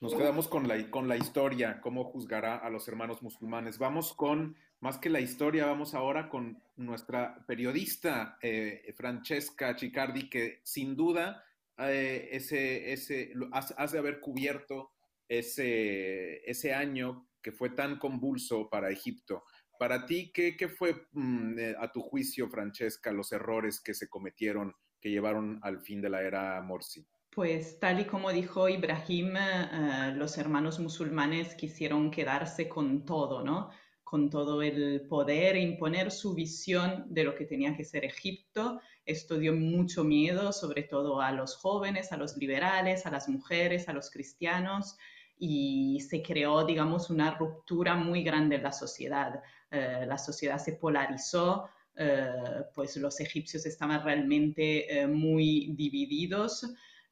[0.00, 3.78] Nos quedamos con la, con la historia, cómo juzgará a los hermanos musulmanes.
[3.78, 10.60] Vamos con, más que la historia, vamos ahora con nuestra periodista eh, Francesca Chicardi, que
[10.62, 11.44] sin duda
[11.78, 14.92] eh, ese, ese, has, de haber cubierto
[15.28, 19.42] ese, ese año que fue tan convulso para Egipto.
[19.80, 24.08] Para ti, ¿qué, qué fue mm, eh, a tu juicio, Francesca, los errores que se
[24.08, 27.04] cometieron que llevaron al fin de la era Morsi?
[27.38, 33.70] Pues tal y como dijo Ibrahim, uh, los hermanos musulmanes quisieron quedarse con todo, ¿no?
[34.02, 38.80] Con todo el poder, imponer su visión de lo que tenía que ser Egipto.
[39.04, 43.88] Esto dio mucho miedo, sobre todo a los jóvenes, a los liberales, a las mujeres,
[43.88, 44.96] a los cristianos
[45.38, 49.40] y se creó, digamos, una ruptura muy grande en la sociedad.
[49.70, 52.32] Eh, la sociedad se polarizó, eh,
[52.74, 56.66] pues los egipcios estaban realmente eh, muy divididos.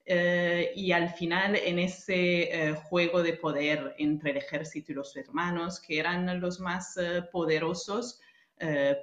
[0.08, 5.16] Eh, y al final en ese eh, juego de poder entre el ejército y los
[5.16, 8.20] hermanos, que eran los más eh, poderosos,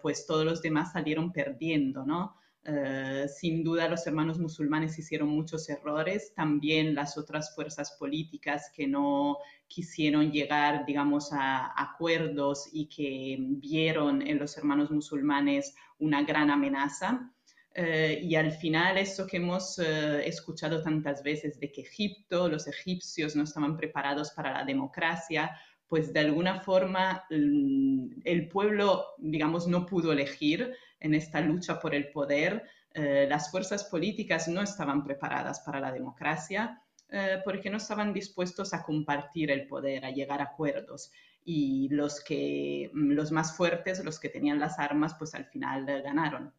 [0.01, 2.35] pues todos los demás salieron perdiendo, ¿no?
[2.65, 8.87] Uh, sin duda los hermanos musulmanes hicieron muchos errores, también las otras fuerzas políticas que
[8.87, 9.37] no
[9.67, 17.32] quisieron llegar, digamos, a acuerdos y que vieron en los hermanos musulmanes una gran amenaza.
[17.75, 22.67] Uh, y al final eso que hemos uh, escuchado tantas veces de que Egipto, los
[22.67, 25.57] egipcios no estaban preparados para la democracia,
[25.87, 32.09] pues de alguna forma el pueblo, digamos, no pudo elegir en esta lucha por el
[32.09, 32.63] poder.
[32.95, 38.73] Eh, las fuerzas políticas no estaban preparadas para la democracia eh, porque no estaban dispuestos
[38.73, 41.11] a compartir el poder, a llegar a acuerdos.
[41.45, 46.01] Y los, que, los más fuertes, los que tenían las armas, pues al final eh,
[46.01, 46.53] ganaron.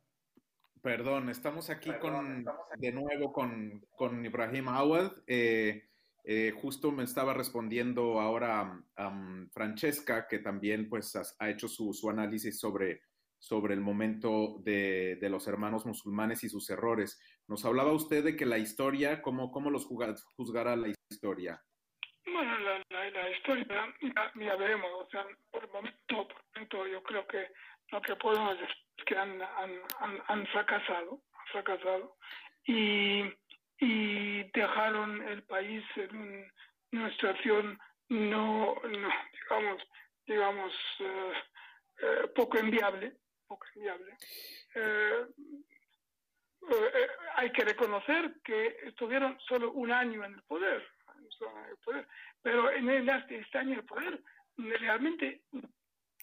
[0.84, 2.80] Perdón, estamos aquí, Perdón, con, estamos aquí.
[2.82, 5.12] de nuevo con, con Ibrahim Awad.
[5.26, 5.88] Eh,
[6.24, 11.94] eh, justo me estaba respondiendo ahora um, Francesca, que también pues, ha, ha hecho su,
[11.94, 13.00] su, análisis sobre,
[13.38, 17.18] sobre el momento de, de, los hermanos musulmanes y sus errores.
[17.48, 21.62] Nos hablaba usted de que la historia, ¿cómo, cómo los juzgará la historia?
[22.26, 24.90] Bueno, la, la, la historia ya, ya, veremos.
[24.98, 27.46] O sea, por el momento, por el momento yo creo que
[27.90, 31.20] lo que podemos decir es que han, han, han, han fracasado,
[31.52, 32.16] fracasado.
[32.66, 33.24] Y
[33.78, 36.52] y dejaron el país en un,
[36.92, 39.82] una situación no, no digamos,
[40.26, 41.32] digamos eh,
[42.02, 43.16] eh, poco enviable,
[43.46, 44.16] poco enviable.
[44.74, 45.26] Eh,
[47.34, 50.86] hay que reconocer que estuvieron solo un año en el poder,
[52.42, 54.22] pero en el, este año en el poder
[54.56, 55.42] realmente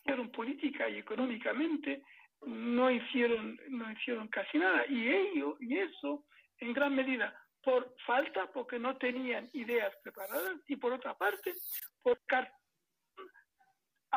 [0.04, 2.04] hicieron política y económicamente
[2.46, 4.86] no hicieron, no hicieron casi nada.
[4.88, 6.26] Y ello, y eso,
[6.60, 11.54] en gran medida, por falta, porque no tenían ideas preparadas, y por otra parte,
[12.02, 12.20] por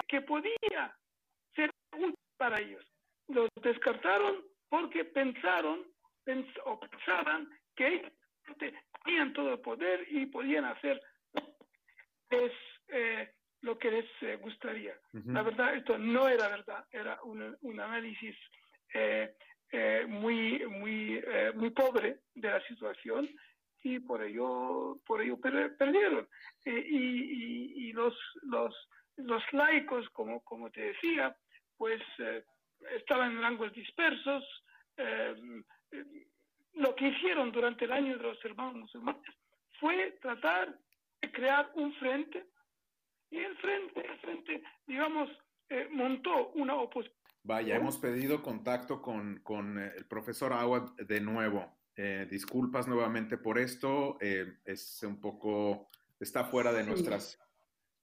[0.08, 0.96] que podía
[1.54, 2.84] ser útil para ellos.
[3.28, 5.84] Los descartaron porque pensaron
[6.64, 8.12] o pensaban que
[9.04, 11.00] tenían todo el poder y podían hacer
[12.88, 13.32] eh,
[13.64, 14.94] lo que les eh, gustaría.
[15.12, 18.36] La verdad, esto no era verdad, era un, un análisis
[18.92, 19.34] eh,
[20.06, 21.24] muy, muy,
[21.54, 23.28] muy pobre de la situación
[23.82, 26.28] y por ello, por ello perdieron.
[26.64, 28.74] y, y, y, los, los,
[29.16, 31.34] los laicos, como, como te decía,
[31.76, 32.00] pues
[32.96, 34.44] estaban en rangos dispersos.
[36.74, 39.34] lo que hicieron durante el año de los hermanos musulmanes
[39.80, 40.78] fue tratar
[41.20, 42.46] de crear un frente
[43.34, 45.28] y el frente, el frente digamos,
[45.68, 47.18] eh, montó una oposición.
[47.42, 51.76] Vaya, hemos pedido contacto con, con eh, el profesor Awad de nuevo.
[51.96, 54.18] Eh, disculpas nuevamente por esto.
[54.20, 55.88] es un poco,
[56.20, 57.38] está fuera de nuestras,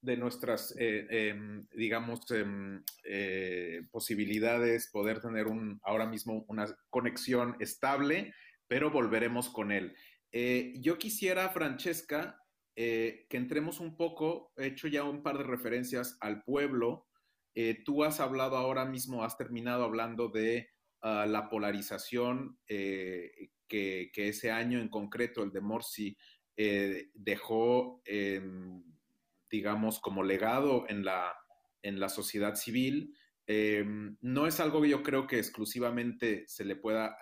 [0.02, 2.84] de nuestras, em, digamos, em,
[3.89, 8.34] posibilidades poder tener un, ahora mismo una conexión estable,
[8.67, 9.96] pero volveremos con él.
[10.80, 12.40] yo quisiera, Francesca,
[12.75, 17.07] eh, que entremos un poco, he hecho ya un par de referencias al pueblo.
[17.53, 20.69] Eh, tú has hablado ahora mismo, has terminado hablando de
[21.01, 26.17] ah, la polarización eh, que, ese año en concreto, el de Morsi,
[27.15, 28.03] dejó,
[29.49, 31.34] digamos, como legado en la,
[31.81, 33.15] en la sociedad civil.
[34.21, 37.17] No es algo que yo creo que exclusivamente se le pueda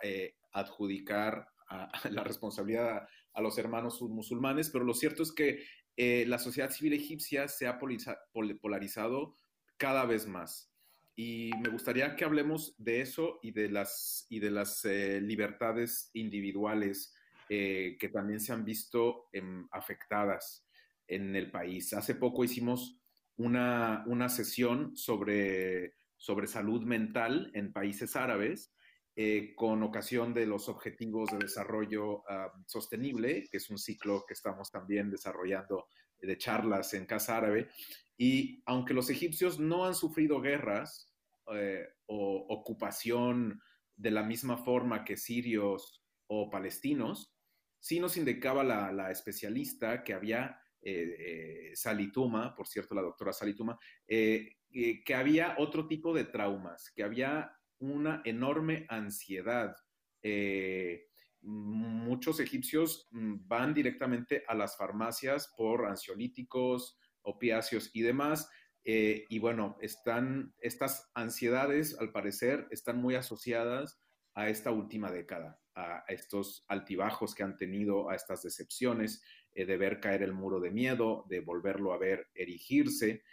[0.51, 3.07] adjudicar a, la responsabilidad
[3.39, 5.63] a los hermanos musulmanes, pero lo cierto es que
[5.95, 9.37] eh, la sociedad civil egipcia se ha polarizado
[9.77, 10.71] cada vez más.
[11.15, 16.11] Y me gustaría que hablemos de eso y de las, y de las eh, libertades
[16.13, 17.13] individuales
[17.49, 20.65] eh, que también se han visto em, afectadas
[21.07, 21.93] en el país.
[21.93, 23.01] Hace poco hicimos
[23.37, 28.73] una, una sesión sobre, sobre salud mental en países árabes
[29.15, 34.33] eh, con ocasión de los Objetivos de Desarrollo ah, Sostenible, que es un ciclo que
[34.33, 35.87] estamos también desarrollando
[36.21, 37.69] de charlas en Casa Árabe.
[38.17, 41.13] Y aunque los egipcios no han sufrido guerras
[41.53, 43.61] eh, o ocupación
[43.95, 47.35] de la misma forma que sirios o palestinos,
[47.79, 55.15] sí nos indicaba la, especialista que había, eh, Salituma, por cierto, la doctora Salituma, que
[55.15, 59.75] había otro tipo de traumas, que había una enorme ansiedad.
[60.21, 61.07] Eh,
[61.41, 68.49] muchos egipcios van directamente a las farmacias por ansiolíticos, opiáceos y demás.
[68.83, 74.01] Eh, y bueno, están, estas ansiedades, al parecer, están muy asociadas
[74.33, 79.77] a esta última década, a estos altibajos que han tenido, a estas decepciones eh, de
[79.77, 83.23] ver caer el muro de miedo, de volverlo a ver erigirse.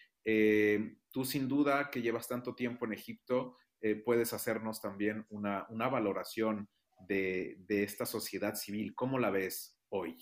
[1.10, 6.68] tú sin duda que llevas tanto tiempo en Egipto, eh, puedes hacernos también una, valoración
[7.08, 8.94] de, esta sociedad civil.
[8.94, 10.16] ¿Cómo la ves hoy?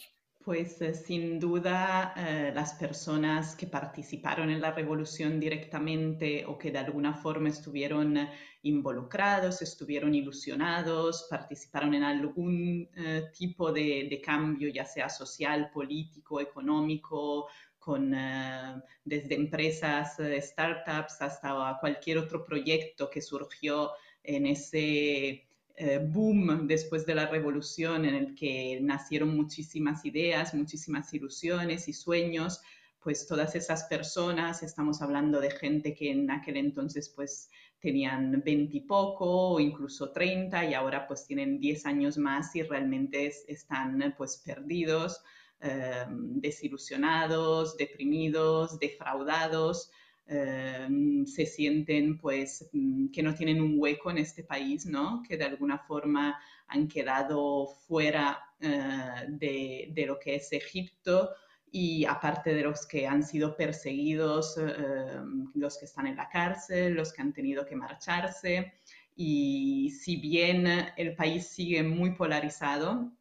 [0.45, 6.71] Pues eh, sin duda eh, las personas que participaron en la revolución directamente o que
[6.71, 8.19] de alguna forma estuvieron
[8.63, 12.91] involucrados, estuvieron ilusionados, participaron en algún
[13.33, 17.49] tipo de, cambio, ya sea social, político, económico,
[17.85, 23.91] con, eh, desde empresas, eh, startups, hasta cualquier otro proyecto que surgió
[24.23, 31.13] en ese eh, boom después de la revolución en el que nacieron muchísimas ideas, muchísimas
[31.13, 32.63] ilusiones y sueños,
[33.03, 38.79] pues todas esas personas, estamos hablando de gente que en aquel entonces pues tenían 20
[38.79, 44.15] y poco o incluso 30 y ahora pues tienen 10 años más y realmente están
[44.17, 45.21] pues perdidos
[45.67, 49.91] Em, desilusionados, deprimidos, defraudados,
[50.27, 55.23] em, se sienten pues mm, que no tienen un hueco en este país, ¿no?
[55.27, 56.39] Que de alguna forma
[56.69, 61.31] han quedado fuera eh, de, lo que es Egipto
[61.71, 66.93] y aparte de los que han sido perseguidos, em, los que están en la cárcel,
[66.93, 68.75] los que han tenido que marcharse.
[69.17, 70.67] Y si bien
[70.99, 73.13] el país sigue muy polarizado,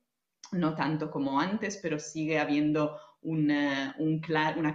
[0.54, 3.95] no tanto como antes, pero sigue habiendo una,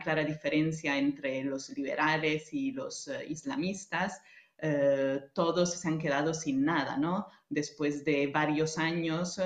[0.03, 4.20] clara diferencia entre los liberales y los eh, islamistas.
[4.61, 7.29] eh, todos se han quedado sin nada, ¿no?
[7.49, 9.43] Después de varios años, eh,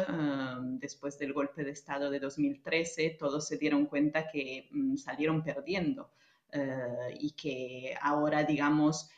[0.81, 6.11] después del golpe de Estado de 2013, todos se dieron cuenta que mm, salieron perdiendo
[7.19, 9.11] y que ahora, digamos,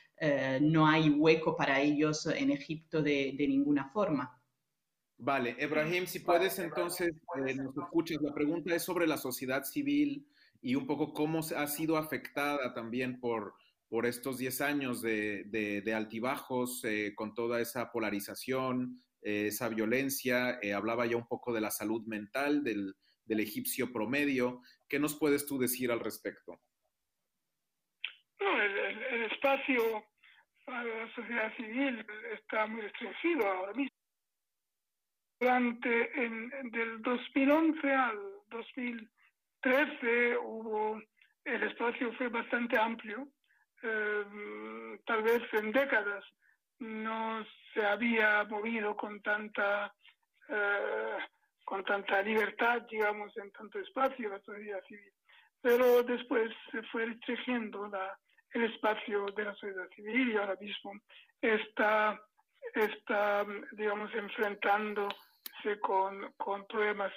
[0.60, 4.40] no hay hueco para ellos en Egipto de ninguna forma.
[5.24, 7.14] Vale, Ebrahim, si puedes entonces,
[7.56, 10.28] nos escuchas, la pregunta es sobre la sociedad civil
[10.60, 13.54] y un poco cómo ha sido afectada también por,
[13.88, 20.58] por estos 10 años de, de, altibajos, eh, con toda esa polarización, eh, esa violencia.
[20.60, 22.94] Eh, hablaba ya un poco de la salud mental del,
[23.24, 24.60] del, egipcio promedio.
[24.86, 26.60] ¿Qué nos puedes tú decir al respecto?
[28.40, 30.04] No, el, el, el espacio
[30.66, 32.04] para la sociedad civil
[32.34, 33.93] está muy restringido ahora mismo.
[35.44, 38.18] Durante en, del 2011 al
[38.48, 41.02] 2013 hubo
[41.44, 43.28] el espacio fue bastante amplio
[43.82, 44.24] eh,
[45.04, 46.24] tal vez en décadas
[46.78, 49.92] no se había movido con tanta
[50.48, 51.18] eh,
[51.62, 55.12] con tanta libertad, digamos, en tanto espacio la sociedad civil.
[55.60, 58.18] Pero después se fue restringiendo la,
[58.54, 60.92] el espacio de la sociedad civil y ahora mismo
[61.42, 62.18] está,
[62.74, 65.23] está digamos, enfrentándose
[65.80, 67.12] con, con problemas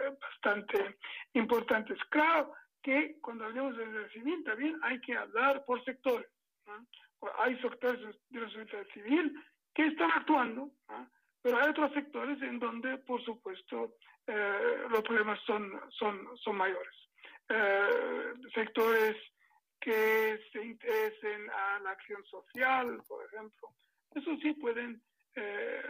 [0.00, 0.96] eh, bastante
[1.34, 1.98] importantes.
[2.10, 6.28] Claro, que cuando hablamos de sociedad civil también hay que hablar por sectores.
[6.66, 6.86] ¿no?
[7.38, 8.00] Hay sectores
[8.30, 9.32] de la sociedad civil
[9.74, 11.10] que están actuando, ¿no?
[11.42, 13.94] pero hay otros sectores en donde, por supuesto,
[14.26, 16.94] eh, los problemas son, son, son mayores.
[17.48, 19.16] Eh, sectores
[19.80, 23.68] que se interesen a la acción social, por ejemplo,
[24.14, 25.02] eso sí pueden,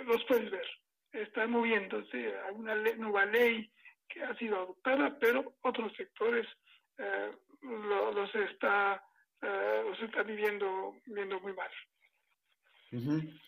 [0.07, 0.67] los puedes ver.
[1.13, 3.71] Están moviéndose, hay una ley, nueva ley
[4.09, 6.47] que ha sido adoptada, pero otros sectores
[6.99, 7.31] eh,
[7.63, 9.03] lo, los, está,
[9.41, 11.71] eh, los está viviendo, viviendo muy mal.
[12.93, 13.41] Uh -huh.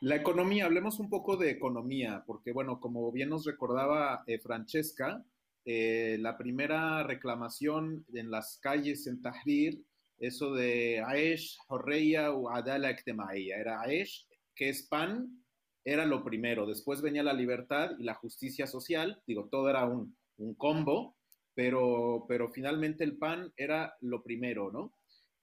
[0.00, 5.22] La economía, hablemos un poco de economía, porque bueno, como bien nos recordaba eh, Francesca,
[5.66, 9.84] eh, la primera reclamación en las calles en Tahrir,
[10.18, 15.39] eso de Aesh, Horreya o Adala Ektemaiya, era Aesh, que es pan,
[15.84, 20.16] era lo primero, después venía la libertad y la justicia social, digo, todo era un,
[20.36, 21.16] un combo,
[21.54, 24.94] pero, pero finalmente el pan era lo primero, ¿no?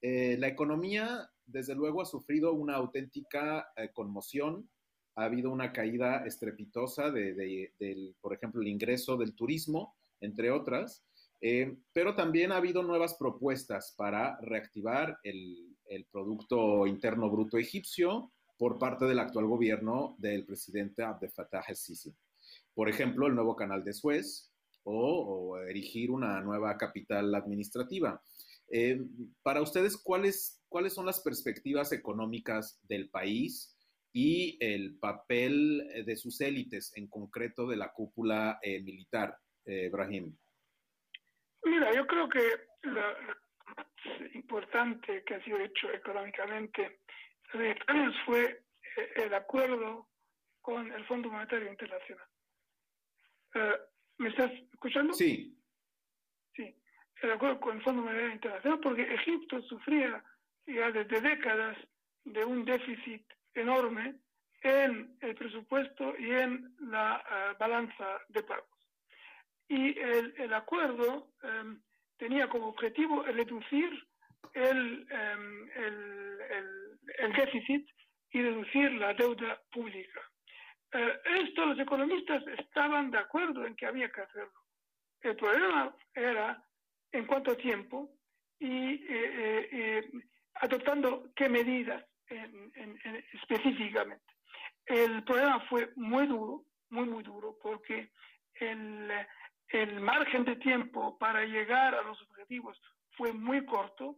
[0.01, 4.69] Eh, la economía, desde luego, ha sufrido una auténtica eh, conmoción.
[5.15, 10.51] Ha habido una caída estrepitosa de, de, del, por ejemplo, el ingreso del turismo, entre
[10.51, 11.03] otras,
[11.41, 18.31] eh, pero también ha habido nuevas propuestas para reactivar el, el Producto Interno Bruto egipcio
[18.57, 22.13] por parte del actual gobierno del presidente Abdel Fattah el-Sisi.
[22.73, 24.51] Por ejemplo, el nuevo canal de Suez,
[24.89, 28.21] o, erigir una nueva capital administrativa.
[28.71, 29.01] Eh,
[29.43, 33.75] para ustedes, ¿cuáles, ¿cuáles son las perspectivas económicas del país
[34.13, 39.37] y el papel de sus élites, en concreto de la cúpula eh, militar,
[39.67, 39.91] eh?
[41.63, 42.39] Mira, yo creo que
[42.83, 46.99] lo más importante que ha sido hecho económicamente
[48.25, 48.63] fue
[48.97, 50.07] eh, el acuerdo
[50.61, 52.27] con el Fondo Monetario Internacional.
[53.55, 53.59] Uh,
[54.17, 55.13] ¿Me estás escuchando?
[55.13, 55.57] Sí.
[56.55, 56.75] Sí,
[57.21, 60.23] de acuerdo con el Fondo Monetario Internacional, porque Egipto sufría
[60.65, 61.77] ya desde décadas
[62.25, 64.19] de un déficit enorme
[64.61, 68.67] en el presupuesto y en la uh, balanza de pagos.
[69.69, 71.81] Y el, el acuerdo um,
[72.17, 74.07] tenía como objetivo reducir
[74.53, 76.86] el, um, el, el,
[77.35, 77.87] déficit
[78.31, 80.21] y reducir la deuda pública.
[80.93, 84.61] Eh, esto los economistas estaban de acuerdo en que había que hacerlo.
[85.21, 86.63] El problema era
[87.11, 88.09] en cuánto tiempo
[88.59, 90.11] y eh, eh, eh
[90.59, 94.25] adoptando qué medidas en, en, en específicamente.
[94.85, 98.09] El problema fue muy duro, muy, muy duro, porque
[98.55, 99.11] el,
[99.69, 102.81] el margen de tiempo para llegar a los objetivos
[103.11, 104.17] fue muy corto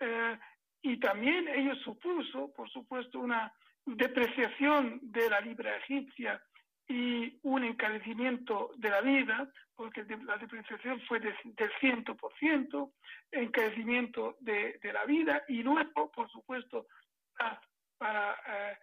[0.00, 0.38] eh,
[0.82, 3.52] y también ello supuso, por supuesto, una
[3.84, 6.42] depreciación de la libra egipcia
[6.86, 12.92] y un encarecimiento de la vida, porque la depreciación fue de, del 100%,
[13.32, 16.86] encarecimiento de, de, la vida, y luego, por supuesto,
[17.98, 18.78] para, eh,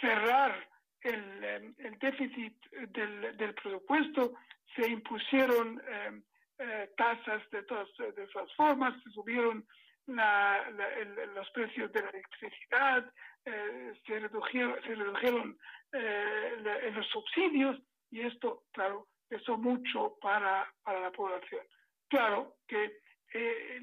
[0.00, 0.68] cerrar
[1.00, 4.34] el, el, déficit del, del, presupuesto,
[4.76, 6.22] se impusieron eh,
[6.58, 9.66] eh, tasas de todas, de todas formas, se subieron
[10.06, 13.12] la, la, el, los precios de la electricidad,
[13.44, 15.58] eh, se redujeron, se redujeron
[15.92, 17.80] eh, la, los subsidios
[18.10, 21.62] y esto, claro, pesó mucho para, para la población.
[22.08, 23.00] Claro que
[23.34, 23.82] eh,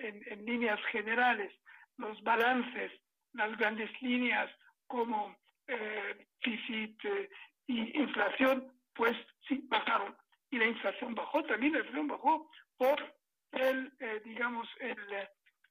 [0.00, 1.52] en, en, líneas generales
[1.96, 2.90] los balances
[3.34, 4.50] las grandes líneas
[4.86, 5.36] como
[5.68, 7.28] eh, déficit eh,
[7.66, 9.16] y inflación, pues
[9.46, 10.16] sí, bajaron.
[10.50, 13.14] Y la inflación bajó, también la inflación bajó por
[13.52, 14.96] el, eh, digamos, el,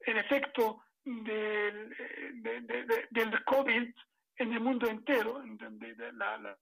[0.01, 1.89] el efecto del,
[2.43, 3.93] de- de- de- del COVID
[4.37, 5.41] en el mundo entero,
[6.13, 6.57] la-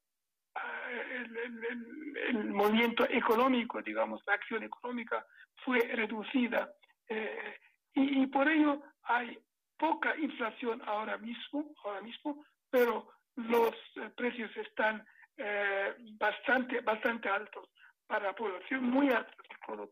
[2.30, 5.26] el, movimiento económico, digamos, la acción económica
[5.64, 6.72] fue reducida.
[7.10, 7.60] eh,
[7.94, 9.38] y, por ello hay
[9.78, 15.06] poca inflación ahora mismo, ahora mismo, pero los eh, precios están
[15.38, 17.70] eh, bastante, bastante altos
[18.08, 19.36] para la población, muy altos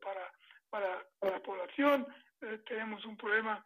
[0.02, 0.32] para,
[0.70, 2.08] para, para la población.
[2.44, 3.66] Eh, tenemos un problema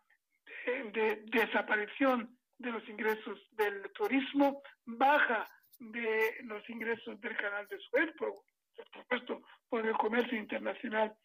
[0.66, 5.46] de, de desaparición de los ingresos del turismo, baja
[5.80, 8.34] de los ingresos del canal de Suez, por,
[8.76, 11.16] por supuesto, porque el comercio internacional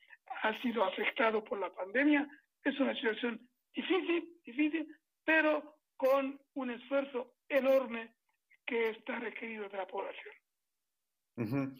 [0.43, 2.27] ha sido afectado por la pandemia.
[2.65, 3.41] Es una situación
[3.75, 4.87] difícil, difícil,
[5.25, 8.15] pero con un esfuerzo enorme
[8.67, 10.35] que está requerido de la población.
[11.37, 11.75] Ujú.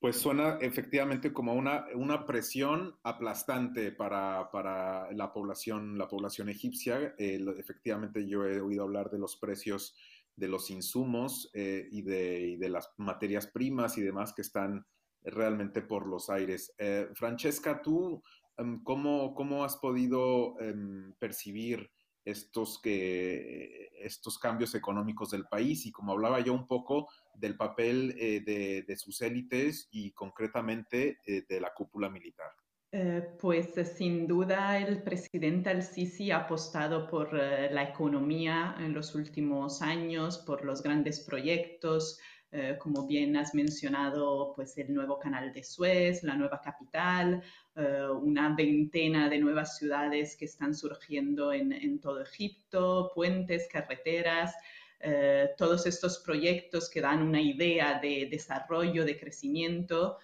[0.00, 7.14] Pues suena efectivamente como una, una presión aplastante para, para la población, la población egipcia.
[7.18, 9.94] Eh, efectivamente, yo he oído hablar de los precios
[10.34, 14.86] de los insumos eh, y, de, y de las materias primas y demás que están
[15.22, 16.72] realmente por los aires.
[16.78, 18.22] Eh, Francesca, tú,
[18.56, 21.90] em, ¿cómo, cómo has podido em, percibir
[22.24, 25.86] estos, que, estos cambios económicos del país?
[25.86, 31.18] Y como hablaba yo un poco del papel eh, de, de sus élites y concretamente
[31.26, 32.50] eh, de la cúpula militar.
[32.92, 38.92] Eh, pues eh, sin duda el presidente Al-Sisi ha apostado por eh, la economía en
[38.94, 42.18] los últimos años, por los grandes proyectos,
[42.52, 47.40] eh, como bien has mencionado, pues el nuevo canal de Suez, la nueva capital,
[47.76, 54.54] eh, una veintena de nuevas ciudades que están surgiendo en, en todo Egipto, puentes, carreteras.
[55.02, 60.18] eh, todos estos proyectos que dan una idea de desarrollo, de crecimiento,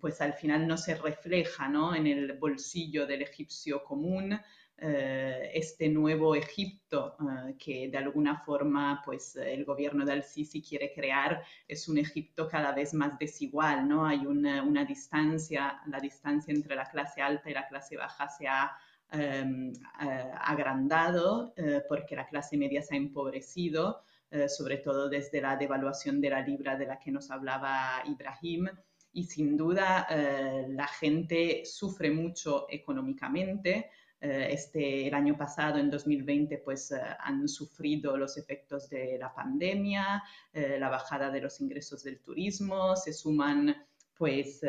[0.00, 1.92] pues al final no se refleja ¿no?
[1.94, 4.40] en el bolsillo del egipcio común.
[4.82, 10.92] Eh, este nuevo Egipto eh, que de alguna forma pues el gobierno de Al-Sisi quiere
[10.92, 14.04] crear es un Egipto cada vez más desigual, ¿no?
[14.04, 18.48] Hay una, una distancia, la distancia entre la clase alta y la clase baja se
[18.48, 18.72] ha
[19.12, 25.40] eh, eh, agrandado eh, porque la clase media se ha empobrecido, eh, sobre todo desde
[25.40, 28.68] la devaluación de la libra de la que nos hablaba Ibrahim.
[29.14, 33.90] Y sin duda eh, la gente sufre mucho económicamente.
[34.24, 39.34] Eh, este, el año pasado, en 2020, pues eh, han sufrido los efectos de la
[39.34, 43.74] pandemia, eh, la bajada de los ingresos del turismo, se suman
[44.16, 44.60] pues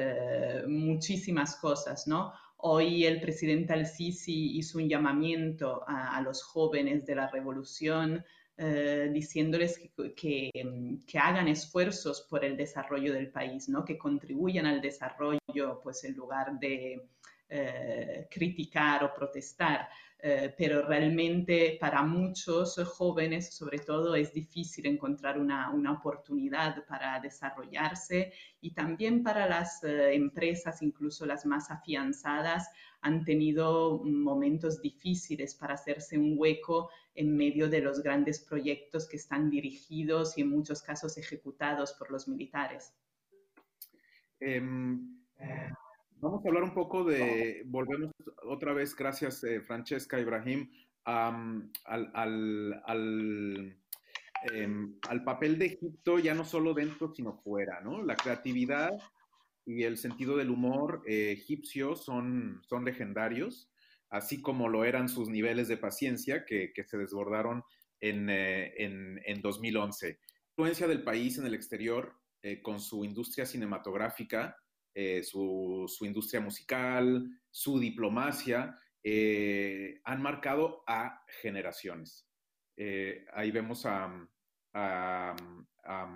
[0.67, 2.33] muchísimas cosas, ¿no?
[2.57, 8.23] Hoy el presidente Al-Sisi hizo un llamamiento a, a los jóvenes de la revolución,
[8.55, 10.51] eh, diciéndoles que, que,
[11.07, 13.83] que, hagan esfuerzos por el desarrollo del país, ¿no?
[13.83, 17.09] que contribuyan al desarrollo, pues en lugar de
[17.55, 19.87] eh, criticar o protestar.
[20.25, 27.19] Eh, pero realmente para muchos jóvenes, sobre todo, es difícil encontrar una, una oportunidad para
[27.19, 32.69] desarrollarse y también para las eh, empresas, incluso las más afianzadas,
[33.01, 39.17] han tenido momentos difíciles para hacerse un hueco en medio de los grandes proyectos que
[39.17, 42.95] están dirigidos y en muchos casos ejecutados por los militares.
[44.39, 44.59] Eh,
[46.24, 48.11] vamos a hablar un poco de, volvemos
[48.43, 50.71] otra vez, gracias eh, Francesca, Ibrahim,
[51.05, 53.78] um, al, al, al,
[54.53, 54.69] eh,
[55.09, 58.01] al, papel de Egipto ya no solo dentro, sino fuera, ¿no?
[58.01, 58.91] La creatividad
[59.65, 63.69] y el sentido del humor eh, egipcio son, son legendarios,
[64.09, 67.63] así como lo eran sus niveles de paciencia que, que se desbordaron
[67.99, 70.07] en, eh, en, en, 2011.
[70.07, 70.17] La
[70.51, 74.57] influencia del país en el exterior eh, con su industria cinematográfica,
[74.93, 82.27] eh, su, industria musical, su diplomacia, eh, han marcado a generaciones.
[82.77, 84.27] Eh, ahí vemos a,
[84.73, 85.35] a,
[85.83, 86.07] a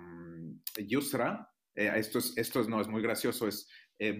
[0.78, 3.68] Yusra, eh, esto, es, esto es, no, es muy gracioso, es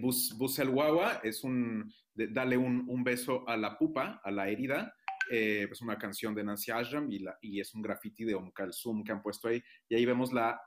[0.01, 4.93] Bus, el Wawa, es un, dale un, beso a la pupa, a la herida,
[5.31, 9.13] es una canción de Nancy Ashram y, y es un graffiti de Om Kalsum que
[9.13, 10.59] han puesto ahí, y ahí vemos la,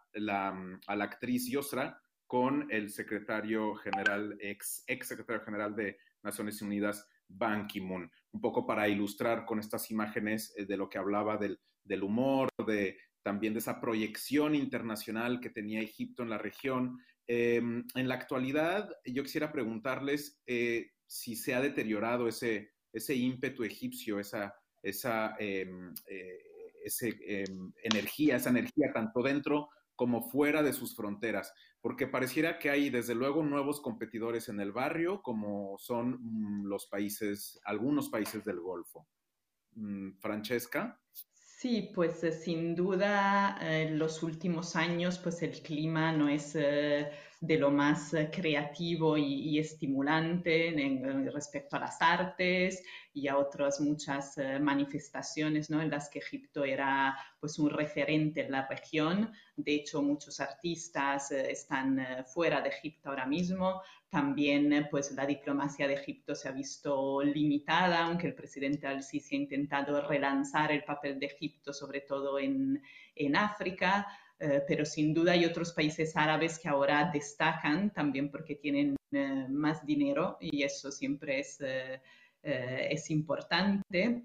[0.86, 2.01] a la actriz Yusra,
[2.33, 8.64] con el secretario general, ex, ex secretario general de Naciones Unidas, Ban Ki-moon, un poco
[8.64, 13.59] para ilustrar con estas imágenes de lo que hablaba del, del, humor, de también de
[13.59, 17.01] esa proyección internacional que tenía Egipto en la región.
[17.26, 23.62] Eh, en la actualidad, yo quisiera preguntarles eh, si se ha deteriorado ese, ese ímpetu
[23.62, 25.70] egipcio, esa, esa, eh,
[26.83, 31.53] ese, em, energía, esa energía tanto dentro como fuera de sus fronteras,
[31.83, 36.87] porque pareciera que hay desde luego nuevos competidores en el barrio, como son mm, los
[36.87, 39.09] países, algunos países del Golfo.
[39.74, 41.01] Mm, Francesca.
[41.33, 46.55] Sí, pues eh, sin duda eh, en los últimos años pues el clima no es
[46.55, 47.11] eh,
[47.43, 53.36] de lo más eh, creativo y, y estimulante en, respecto a las artes y a
[53.36, 55.82] otras muchas eh, manifestaciones ¿no?
[55.82, 59.32] en las que Egipto era pues, un referente en la región.
[59.57, 63.82] De hecho, muchos artistas eh, están fuera de Egipto ahora mismo.
[64.09, 69.40] También pues, la diplomacia de Egipto se ha visto limitada, aunque el presidente al-Sisi ha
[69.40, 72.80] intentado relanzar el papel de Egipto, sobre todo en,
[73.16, 74.07] en África.
[74.45, 79.47] Eh, pero sin duda hay otros países árabes que ahora destacan también porque tienen eh,
[79.49, 82.01] más dinero y eso siempre es, eh,
[82.43, 84.24] es importante.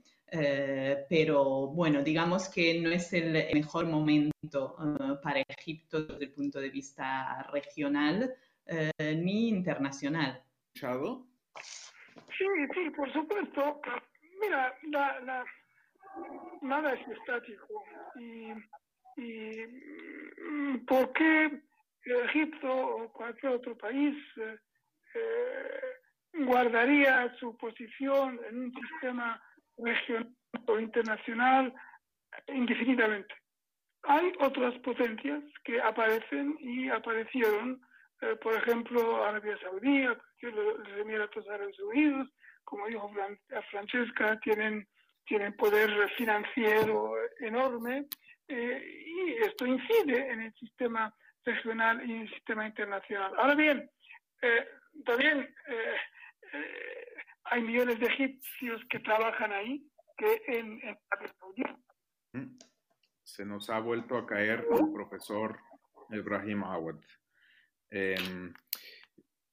[1.08, 4.76] pero bueno, digamos que no es el mejor momento
[5.24, 8.34] para Egipto desde el punto de vista regional
[9.00, 10.44] ni internacional.
[10.74, 11.28] ¿Chado?
[12.38, 13.82] Sí, sí, por supuesto.
[14.42, 15.46] Mira, la, la,
[16.62, 17.84] nada es estático
[18.20, 18.52] y
[19.18, 19.66] y
[20.42, 21.62] mm, por qué
[22.06, 25.82] Egipto o cualquier otro país eh,
[26.34, 29.42] guardaría su posición en un sistema
[29.78, 30.34] regional
[30.68, 31.74] o internacional
[32.48, 33.34] indefinidamente.
[34.04, 37.82] Hay otras potencias que aparecen y aparecieron,
[38.22, 42.30] eh, por ejemplo, Arabia Saudí, los Emiratos Árabes Unidos,
[42.64, 43.12] como dijo
[43.70, 44.88] Francesca, tienen,
[45.26, 48.08] tienen poder financiero enorme
[48.48, 53.34] eh, y esto incide en el sistema regional y en el sistema internacional.
[53.38, 53.90] Ahora bien,
[54.42, 54.68] eh,
[55.06, 55.96] también eh,
[56.54, 59.86] eh, hay millones de egipcios que trabajan ahí
[60.18, 61.80] que en, en Arabia.
[62.34, 62.58] Mm.
[63.24, 65.60] Se nos ha vuelto a caer el profesor
[66.10, 67.00] Ibrahim Awad.
[67.90, 68.54] Em,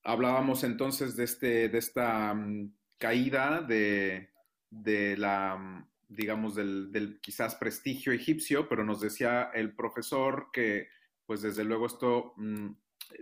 [0.04, 4.32] hablábamos entonces de, este, de esta um, caída de,
[4.70, 10.88] de la digamos, del, del, quizás prestigio egipcio, pero nos decía el profesor que,
[11.26, 12.70] pues desde luego esto mmm,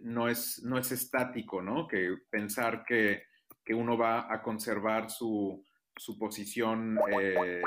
[0.02, 1.86] no, es, no es estático, ¿no?
[1.86, 3.24] Que pensar que,
[3.64, 5.64] que uno va a conservar su,
[5.96, 7.62] su posición, eh,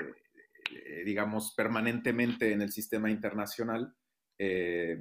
[1.06, 3.94] digamos, permanentemente en el sistema internacional,
[4.38, 4.98] eh,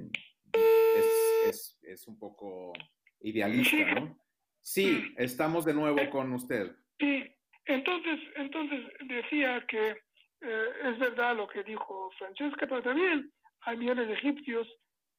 [0.53, 2.73] es, es, es, un poco
[3.21, 4.17] idealista, ¿no?
[4.61, 6.71] Sí, estamos de nuevo con usted.
[6.99, 7.23] Sí,
[7.65, 9.97] entonces, entonces decía que
[10.41, 13.31] eh, es verdad lo que dijo Francesca, pero también
[13.61, 14.67] hay millones de egipcios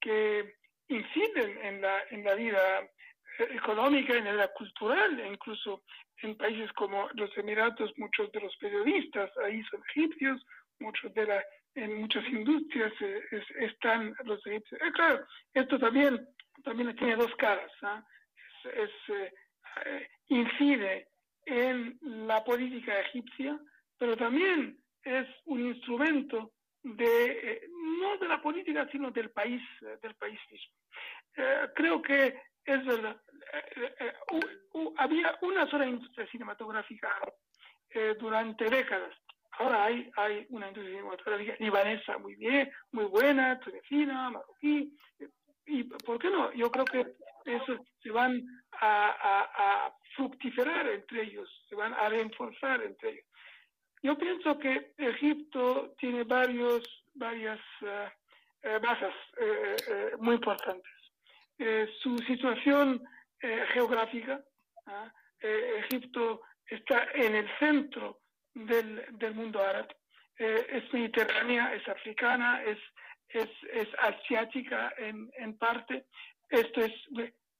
[0.00, 0.54] que
[0.88, 2.80] inciden en la, en la vida
[3.38, 5.82] eh, económica, en la vida cultural, e incluso
[6.22, 10.44] en países como los Emiratos, muchos de los periodistas ahí son egipcios,
[10.78, 11.44] muchos de la,
[11.74, 14.80] en muchas industrias eh, es, están los egipcios.
[14.80, 16.26] Eh, claro, esto también,
[16.64, 18.02] también tiene dos caras, ¿eh?
[18.64, 19.32] es, es
[19.84, 21.08] eh, incide
[21.44, 23.58] en la política egipcia,
[23.98, 26.50] pero también es un instrumento
[26.82, 27.68] de, eh,
[28.00, 30.74] no de la política, sino del país, eh, del país mismo.
[31.36, 32.34] Eh, creo que
[32.64, 33.16] es verdad.
[34.96, 37.08] había una sola industria cinematográfica
[38.18, 39.14] durante décadas.
[39.52, 44.92] Ahora hay, hay una industria cinematográfica libanesa muy bien, muy buena, tunecina, marroquí.
[45.66, 46.52] ¿Y por qué no?
[46.52, 48.42] Yo creo que eso se van
[48.80, 49.96] a, a, a
[50.92, 53.26] entre ellos, se van a reforzar entre ellos.
[54.06, 56.80] Yo pienso que Egipto tiene varios,
[57.14, 57.86] varias uh,
[58.62, 58.80] eh,
[59.40, 60.92] eh, eh, muy importantes.
[62.02, 63.02] Su situación
[63.72, 64.40] geográfica,
[64.86, 65.12] ¿ah?
[65.40, 68.20] Egipto está en el centro
[68.54, 69.88] del, del mundo árabe,
[70.36, 72.78] es mediterránea, es africana, es,
[73.30, 76.06] es, es asiática en, en parte.
[76.48, 76.92] Esto es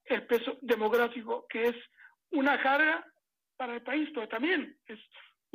[0.05, 1.77] el peso demográfico que es
[2.31, 3.05] una carga
[3.57, 5.01] para el país, pero también es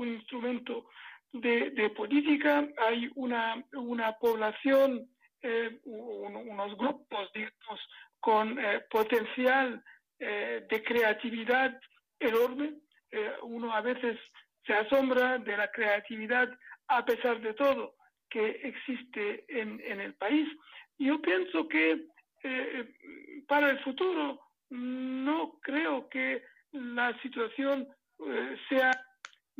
[0.02, 0.88] un instrumento
[1.34, 5.08] de, política, hay una, una población,
[5.42, 7.80] eh, un, unos grupos, digamos,
[8.20, 9.84] con eh, potencial
[10.20, 11.80] eh, de creatividad
[12.20, 12.74] enorme.
[13.12, 14.18] Eh, uno a veces
[14.66, 16.50] se asombra de la creatividad
[16.88, 17.96] a pesar de todo
[18.30, 20.48] que existe en, en el país.
[20.98, 22.06] Yo pienso que
[23.48, 24.40] para el futuro
[24.70, 27.88] no creo que la situación
[28.70, 28.92] sea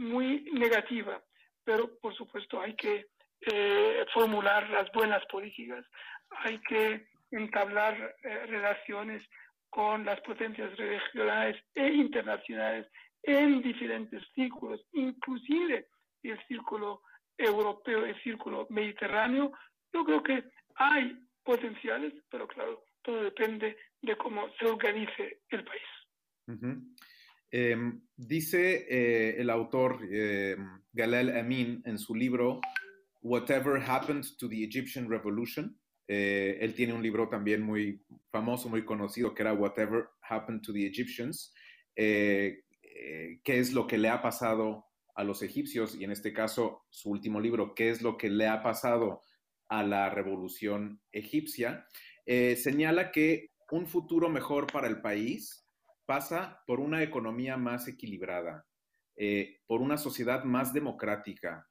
[0.02, 1.22] muy negativa,
[1.64, 3.08] pero por supuesto hay que
[3.42, 5.86] eh, formular las buenas políticas,
[6.30, 9.24] hay que entablar eh, relaciones
[9.70, 12.88] con las potencias regionales e internacionales
[13.24, 15.88] en diferentes círculos, inclusive
[16.24, 17.04] el círculo
[17.38, 19.52] europeo, el círculo mediterráneo.
[19.94, 20.44] Yo creo que
[20.76, 25.82] hay potenciales, pero claro, todo depende de cómo se organice el país.
[27.54, 27.76] Eh,
[28.16, 30.56] dice eh, el autor eh,
[30.94, 32.62] Galel Amin en su libro
[33.22, 35.78] Whatever Happened to the Egyptian Revolution.
[36.08, 40.74] eh, él tiene un libro también muy famoso, muy conocido, que era Whatever Happened to
[40.74, 41.54] the Egyptians.
[41.96, 42.64] ¿Qué
[43.46, 44.86] es lo que le ha pasado
[45.16, 45.96] a los egipcios?
[45.96, 49.22] Y en este caso, su último libro, ¿qué es lo que le ha pasado
[49.70, 51.86] a la revolución egipcia?
[52.26, 55.66] Señala que un futuro mejor para el país
[56.06, 58.66] pasa por una economía más equilibrada,
[59.16, 61.68] eh, por una sociedad más democrática,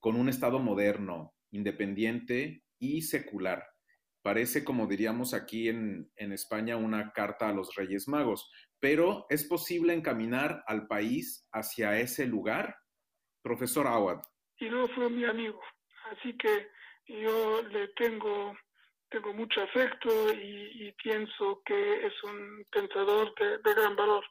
[0.00, 3.66] con un Estado moderno, independiente y secular.
[4.22, 9.44] Parece, como diríamos aquí en, en España, una carta a los Reyes Magos, pero ¿es
[9.44, 12.76] posible encaminar al país hacia ese lugar?
[13.42, 14.22] Profesor Awad.
[14.58, 15.60] y luego fue mi amigo.
[16.10, 16.68] Así que
[17.06, 18.56] yo le tengo,
[19.14, 24.24] tengo mucho afecto y, y pienso que es un pensador de, de gran valor.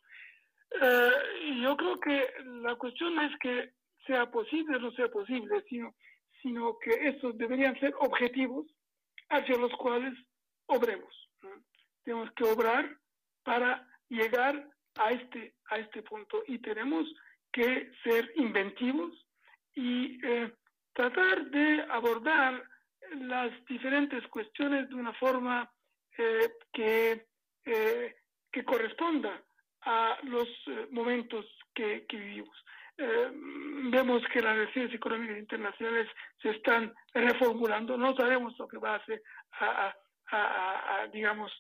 [0.82, 3.72] Eh, yo creo que la cuestión no es que
[4.06, 5.96] sea posible o no sea posible, sino,
[6.42, 8.66] sino que estos deberían ser objetivos
[9.30, 10.14] hacia los cuales
[10.66, 11.30] obremos.
[11.42, 11.50] ¿no?
[12.04, 12.98] Tenemos que obrar
[13.44, 17.08] para llegar a este, a este punto y tenemos
[17.54, 19.14] que ser inventivos
[19.76, 20.52] y eh,
[20.92, 22.68] tratar de abordar
[23.22, 25.70] las diferentes cuestiones de una forma
[26.18, 27.26] eh, que,
[27.66, 28.16] eh,
[28.52, 29.42] que corresponda
[29.82, 32.58] a los eh, momentos que, que vivimos.
[32.98, 33.32] Eh,
[33.90, 36.08] vemos que las relaciones económicas internacionales
[36.42, 39.22] se están reformulando, no sabemos lo que va a, hacer,
[39.60, 39.94] a,
[40.32, 41.52] a- a- digamos,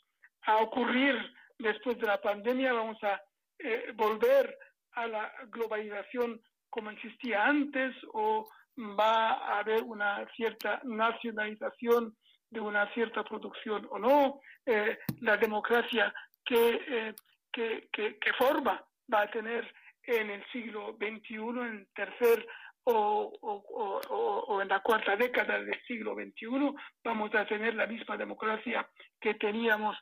[0.43, 1.15] a ocurrir
[1.57, 3.21] después de la pandemia, vamos a
[3.59, 4.55] eh, volver
[4.93, 6.39] a la globalización
[6.69, 8.47] como existía antes o
[8.77, 12.15] va a haber una cierta nacionalización
[12.49, 16.13] de una cierta producción o no, eh, la democracia
[16.45, 17.13] que, eh,
[17.51, 19.71] que, que, que forma va a tener
[20.03, 22.45] en el siglo XXI, en tercer
[22.85, 27.87] o- o- o- o en la cuarta década del siglo XXI, vamos a tener la
[27.87, 28.87] misma democracia
[29.21, 29.97] que teníamos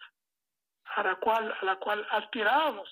[0.96, 2.90] a la cual, a la cual aspirábamos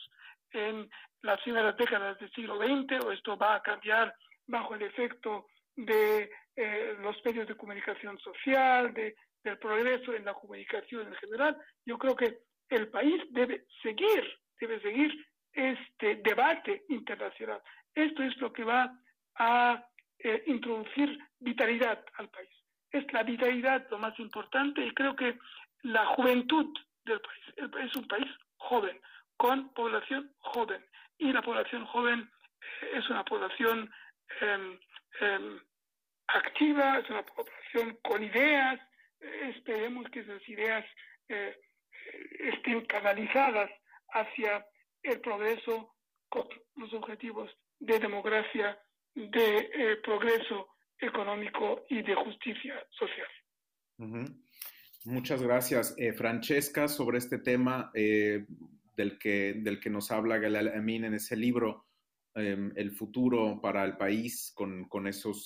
[0.51, 0.89] en
[1.23, 4.13] las primeras décadas del siglo XX, o esto va a cambiar
[4.47, 5.47] bajo el efecto
[5.86, 11.57] de eh, los medios de comunicación social, de, del progreso en la comunicación en general.
[11.86, 14.23] Yo creo que el país debe seguir,
[14.59, 17.61] debe seguir este debate internacional.
[17.95, 18.93] Esto es lo que va
[19.36, 19.84] a
[20.19, 22.49] eh, introducir vitalidad al país.
[22.91, 25.38] Es la vitalidad lo más importante y creo que
[25.84, 27.86] la juventud del país.
[27.86, 28.27] Es un país
[28.57, 28.99] joven,
[29.38, 30.84] con población joven.
[31.17, 32.30] Y la población joven
[32.82, 33.89] eh, es una población
[34.41, 34.80] em,
[35.21, 35.59] em,
[36.34, 38.80] activa, es una población con ideas.
[39.19, 40.86] Eh, esperemos que esas ideas
[41.27, 41.55] eh,
[42.39, 43.69] estén canalizadas
[44.11, 44.65] hacia
[45.03, 45.95] el progreso
[46.30, 47.49] con los objetivos
[47.80, 48.80] de democracia,
[49.15, 53.27] de eh, progreso económico y de justicia social.
[55.05, 55.95] Muchas gracias.
[55.97, 61.36] Eh, Francesca, sobre este tema del, que, del que nos habla Galal Amin en ese
[61.36, 61.88] libro,
[62.36, 64.88] eh, el futuro para el país con,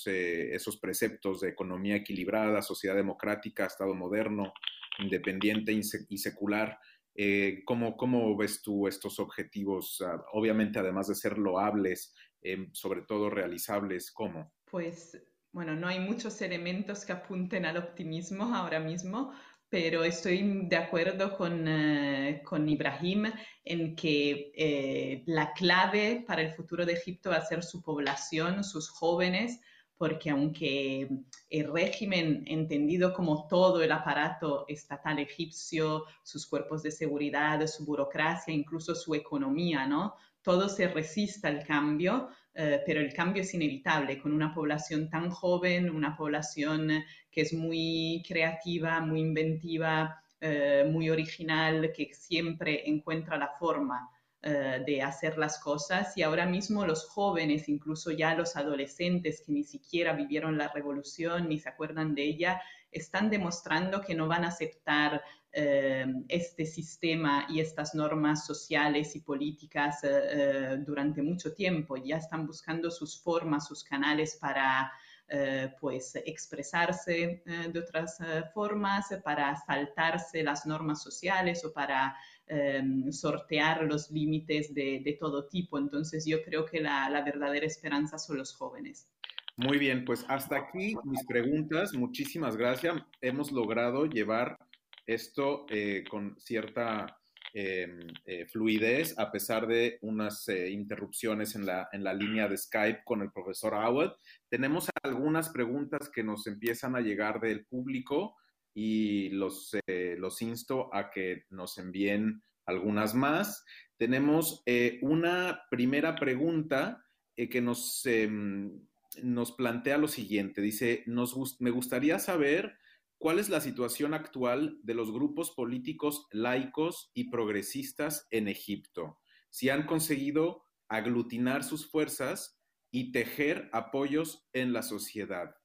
[0.07, 4.53] eh, esos preceptos de economía equilibrada, sociedad democrática, Estado moderno,
[4.99, 6.79] independiente y se- y secular.
[7.15, 10.01] Eh, ¿cómo, ¿Cómo ves tú estos objetivos?
[10.05, 14.51] Ah, obviamente, además de ser loables, eh, sobre todo realizables, ¿cómo?
[14.65, 15.21] Pues
[15.51, 19.31] bueno, no hay muchos elementos que apunten al optimismo ahora mismo,
[19.73, 23.25] pero estoy de acuerdo con, eh, con Ibrahim
[23.65, 28.63] en que eh, la clave para el futuro de Egipto va a ser su población,
[28.63, 29.59] sus jóvenes,
[29.97, 31.09] porque aunque
[31.49, 38.53] el régimen, entendido como todo el aparato estatal egipcio, sus cuerpos de seguridad, su burocracia,
[38.53, 40.13] incluso su economía, ¿no?
[40.43, 44.19] Todo se resiste al cambio, eh, pero el cambio es inevitable.
[44.19, 51.09] Con una población tan joven, una población que es muy creativa, muy inventiva, eh, muy
[51.09, 54.09] original, que siempre encuentra la forma
[54.41, 56.17] eh, de hacer las cosas.
[56.17, 61.47] Y ahora mismo los jóvenes, incluso ya los adolescentes que ni siquiera vivieron la revolución
[61.47, 65.23] ni se acuerdan de ella, están demostrando que no van a aceptar
[65.53, 71.95] este sistema y estas normas sociales y políticas eh, eh, durante mucho tiempo.
[71.97, 74.91] Ya están buscando sus formas, sus canales para
[75.29, 82.15] eh, pues expresarse eh, de otras eh, formas, para saltarse las normas sociales o para
[82.47, 85.77] eh, sortear los límites de, de todo tipo.
[85.77, 89.07] Entonces yo creo que la, la verdadera esperanza son los jóvenes.
[89.55, 91.93] Muy bien, pues hasta aquí mis preguntas.
[91.93, 92.95] Muchísimas gracias.
[93.21, 94.57] Hemos logrado llevar
[95.05, 97.19] esto eh, con cierta
[97.55, 97.87] eh,
[98.25, 103.03] eh, fluidez a pesar de unas eh, interrupciones en la, en la línea de Skype
[103.05, 104.15] con el profesor Howard.
[104.49, 108.37] Tenemos algunas preguntas que nos empiezan a llegar del público
[108.73, 113.63] y los, eh, los insto a que nos envíen algunas más.
[113.97, 118.79] Tenemos eh, una primera pregunta que nos, em,
[119.21, 120.61] nos plantea lo siguiente.
[120.61, 122.77] Dice, nos me gustaría saber
[123.23, 129.17] cuál es la situación actual de los grupos políticos laicos y progresistas en Egipto.
[129.49, 132.61] Si han conseguido aglutinar sus fuerzas
[132.91, 135.55] y tejer apoyos en la sociedad.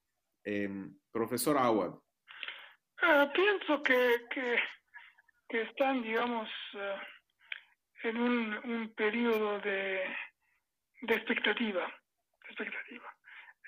[0.45, 1.95] Em, profesor Awad.
[3.03, 4.21] Ah, pienso que,
[5.49, 7.03] están, digamos, ah,
[8.05, 10.05] en un, un periodo de,
[11.03, 11.93] expectativa.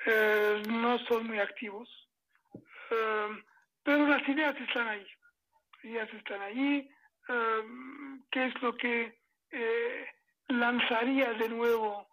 [0.07, 1.89] Eh, no son muy activos,
[2.93, 3.50] eh,
[3.83, 5.07] pero las ideas están ahí.
[5.83, 6.89] Las están ahí.
[8.31, 9.19] ¿Qué es lo que
[9.51, 10.07] eh,
[10.49, 12.09] lanzaría de nuevo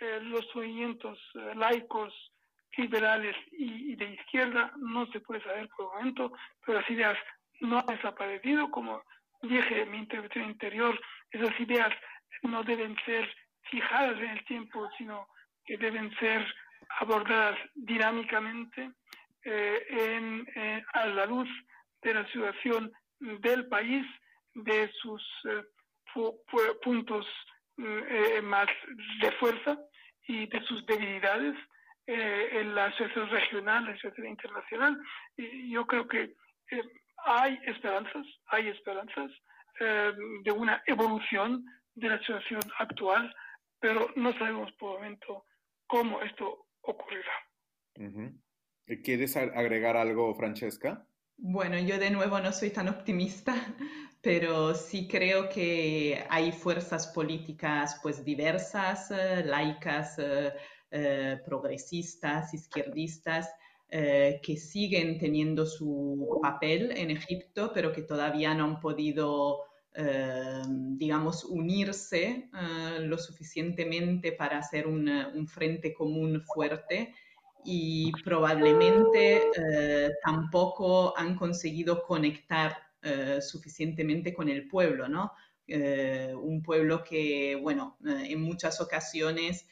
[0.00, 2.12] eh, los movimientos eh, laicos,
[2.76, 4.72] liberales y, de izquierda?
[4.78, 6.32] No se puede saber por el momento,
[6.64, 7.18] pero las ideas
[7.60, 8.70] no han desaparecido.
[8.70, 9.02] Como
[9.42, 10.98] dije en mi intervención anterior,
[11.30, 11.92] esas ideas
[12.42, 13.28] no deben ser
[13.70, 15.28] fijadas en el tiempo, sino
[15.64, 16.46] que deben ser
[17.00, 18.90] abordadas dinámicamente
[19.44, 21.48] eh, en, eh, a la luz
[22.02, 24.04] de la situación del país,
[24.54, 25.62] de sus eh,
[26.14, 27.26] pu- pu- puntos
[27.76, 28.66] mm, eh, más
[29.20, 29.78] de fuerza
[30.26, 31.56] y de sus debilidades
[32.06, 35.00] eh, en la situación regional, la situación internacional.
[35.36, 36.34] Y yo creo que
[36.70, 36.82] eh,
[37.24, 39.30] hay esperanzas, hay esperanzas
[39.80, 40.12] eh,
[40.42, 41.64] de una evolución
[41.94, 43.34] de la situación actual,
[43.80, 45.46] pero no sabemos por el momento
[45.86, 47.32] cómo esto ocurrirá.
[49.02, 51.08] ¿Quieres a- agregar algo, Francesca?
[51.36, 53.54] Bueno, yo de nuevo no soy tan optimista,
[54.22, 60.52] pero sí creo que hay fuerzas políticas pues diversas, eh, laicas, eh,
[60.90, 63.50] eh, progresistas, izquierdistas,
[63.88, 69.64] eh, que siguen teniendo su papel en Egipto, pero que todavía no han podido,
[69.94, 70.62] eh,
[70.96, 77.14] digamos, unirse eh, lo suficientemente para hacer un frente común fuerte
[77.64, 85.32] y probablemente eh, tampoco han conseguido conectar eh, suficientemente con el pueblo, ¿no?
[85.66, 89.66] Eh, un pueblo que, bueno, en muchas ocasiones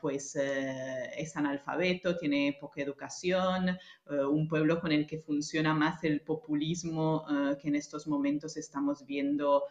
[0.00, 3.78] pues es analfabeto, tiene poca educación,
[4.08, 7.24] un pueblo con el que funciona más el populismo
[7.62, 9.62] que en estos momentos estamos viendo,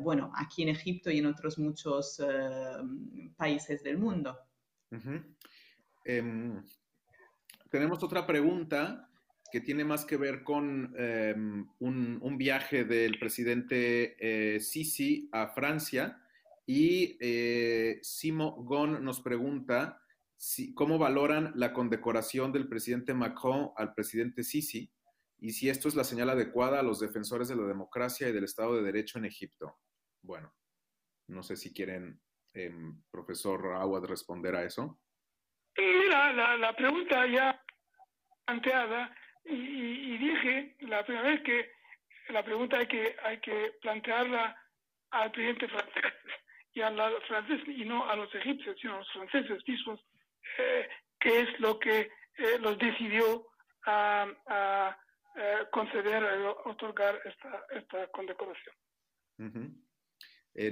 [0.00, 2.20] bueno, aquí en Egipto y en otros muchos
[3.38, 4.38] países del mundo.
[6.08, 6.62] Em,
[7.68, 9.10] tenemos otra pregunta
[9.50, 16.22] que tiene más que ver con em, un, viaje del presidente eh, Sisi a Francia
[16.64, 20.00] y eh, Simo Gon nos pregunta
[20.74, 24.92] cómo valoran la condecoración del presidente Macron al presidente Sisi
[25.38, 28.44] y si esto es la señal adecuada a los defensores de la democracia y del
[28.44, 29.76] Estado de Derecho en Egipto.
[30.22, 30.54] Bueno,
[31.26, 32.20] no sé si quieren,
[32.52, 35.00] em, profesor Awad, responder a eso.
[35.78, 37.62] Mira, la, la pregunta ya
[38.44, 39.14] planteada
[39.44, 41.70] y, y- y dije la primera vez que
[42.32, 44.56] la pregunta hay que hay que plantearla
[45.10, 46.12] al presidente francés
[46.72, 50.00] y a los franceses y no a los egipcios sino a los franceses mismos
[50.58, 50.88] eh,
[51.20, 52.00] qué es lo que
[52.38, 53.46] eh, los decidió
[53.86, 54.98] a, a,
[55.36, 58.74] eh, conceder a otorgar esta esta condecoración.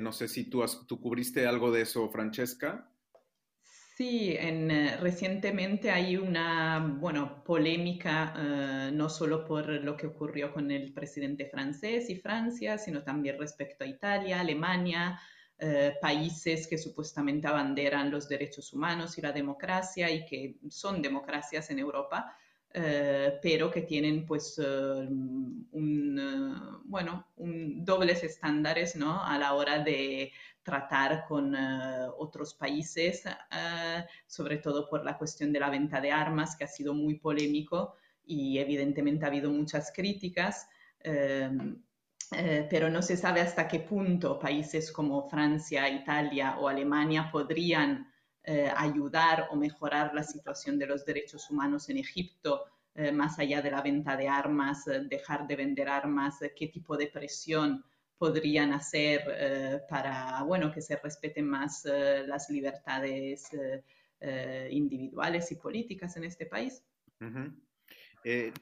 [0.00, 2.88] No sé si tú, has- tú cubriste algo de eso, Francesca.
[3.96, 10.72] Sí, eh, recientemente hay una, bueno, polémica, eh, no solo por lo que ocurrió con
[10.72, 15.20] el presidente francés y Francia, sino también respecto a Italia, Alemania,
[15.58, 21.70] eh, países que supuestamente abanderan los derechos humanos y la democracia y que son democracias
[21.70, 22.36] en Europa,
[23.40, 25.68] pero que tienen pues un,
[26.86, 29.24] bueno, dobles estándares, ¿no?
[29.24, 30.32] A la hora de
[30.64, 36.10] tratar con eh, otros países, eh, sobre todo por la cuestión de la venta de
[36.10, 40.66] armas, que ha sido muy polémico y evidentemente ha habido muchas críticas,
[41.00, 41.76] eh,
[42.70, 48.10] pero no se sabe hasta qué punto países como Francia, Italia o Alemania podrían
[48.76, 52.64] ayudar o mejorar la situación de los derechos humanos en Egipto,
[53.12, 57.84] más allá de la venta de armas, dejar de vender armas, qué tipo de presión
[58.18, 63.48] podrían hacer eh, para bueno, que se respeten más eh, las libertades
[64.20, 66.82] eh, individuales y políticas en este país.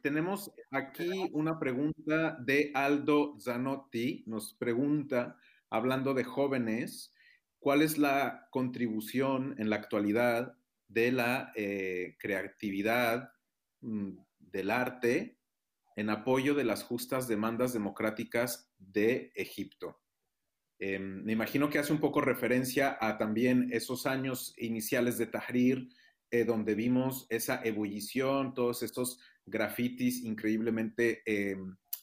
[0.03, 4.25] Tenemos aquí una pregunta de Aldo Zanotti.
[4.27, 5.37] Nos pregunta,
[5.71, 7.13] hablando de jóvenes,
[7.59, 10.55] ¿cuál es la contribución en la actualidad
[10.89, 11.53] de la
[12.19, 13.33] creatividad,
[13.81, 15.39] mm, del arte,
[15.97, 20.01] en apoyo de las justas demandas democráticas de Egipto?
[20.79, 25.89] Eh, me imagino que hace un poco referencia a también esos años iniciales de Tahrir,
[26.31, 31.23] eh, donde vimos esa ebullición, todos estos grafitis increíblemente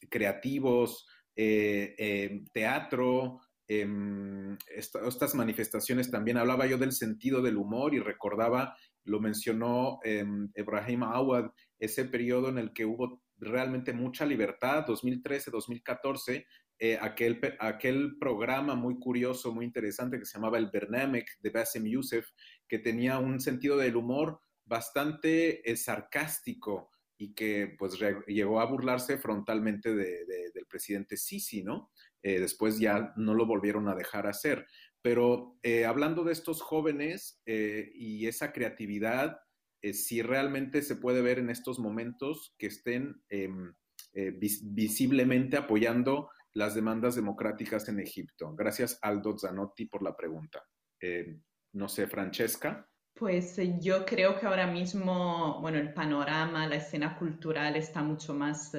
[0.09, 6.37] creativos, eh, teatro, em, esta- estas manifestaciones también.
[6.37, 12.49] Hablaba yo del sentido del humor y recordaba, lo mencionó em, Ebrahim Awad, ese periodo
[12.49, 16.45] en el que hubo realmente mucha libertad, 2013-2014,
[16.81, 21.85] eh, aquel, aquel programa muy curioso, muy interesante que se llamaba El Bernamek de Bassem
[21.85, 22.29] Youssef,
[22.67, 29.17] que tenía un sentido del humor bastante eh, sarcástico y que pues llegó a burlarse
[29.17, 31.91] frontalmente de- de- del presidente Sisi, ¿no?
[32.23, 34.65] Eh, después ya no lo volvieron a dejar hacer.
[35.01, 39.37] Pero eh, hablando de estos jóvenes y esa creatividad,
[39.81, 43.73] eh, si realmente se puede ver en estos momentos que estén em,
[44.13, 48.53] eh, vis- visiblemente apoyando las demandas democráticas en Egipto.
[48.55, 50.63] Gracias, Aldo Zanotti, por la pregunta.
[51.01, 51.39] Eh,
[51.73, 52.89] no sé, Francesca.
[53.13, 58.71] Pues yo creo que ahora mismo, bueno, el panorama, la escena cultural está mucho más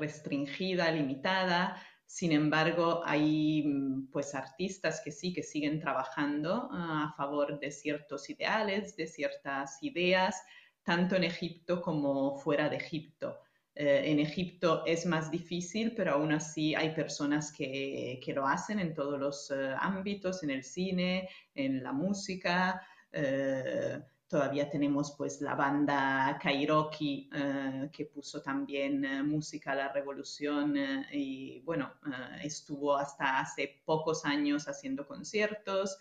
[0.00, 1.76] restringida, limitada.
[2.12, 7.70] Sin embargo, hay mm, pues artistas que sí, que siguen trabajando ah, a favor de
[7.70, 10.42] ciertos ideales, de ciertas ideas,
[10.82, 13.38] tanto en Egipto como fuera de Egipto.
[13.74, 18.78] Eh, en Egipto es más difícil, pero aún así hay personas que, que lo hacen
[18.78, 22.86] en todos los eh, ámbitos, en el cine, en la música.
[23.10, 24.02] Eh,
[24.32, 30.74] todavía tenemos pues la banda Kairoki eh, que puso también eh, música a la revolución
[30.74, 35.98] eh, y bueno, eh, estuvo hasta hace pocos años haciendo conciertos.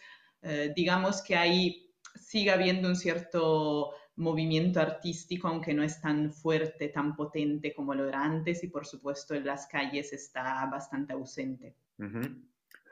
[0.76, 7.16] Digamos que ahí sigue habiendo un cierto movimiento artístico, aunque no es tan fuerte, tan
[7.16, 11.76] potente como lo era antes y por supuesto en las calles está bastante ausente.
[12.00, 12.22] Ujú.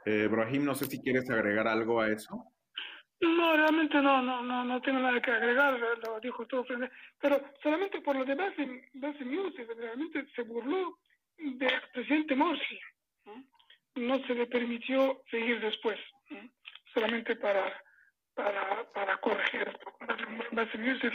[0.05, 2.45] Eh, Brahim, no sé si quieres agregar algo a eso.
[3.21, 6.89] No, realmente no, no, no, no tengo nada que agregar, lo dijo todo Fred,
[7.19, 10.97] pero solamente por lo de Bassem, Bassem Youssef, realmente se burló
[11.37, 12.79] del presidente Morsi,
[13.95, 14.19] ¿no?
[14.25, 15.99] Se le permitió seguir después,
[16.93, 17.83] solamente para,
[18.35, 19.67] para, para corregir.
[20.51, 21.13] Bassem Youssef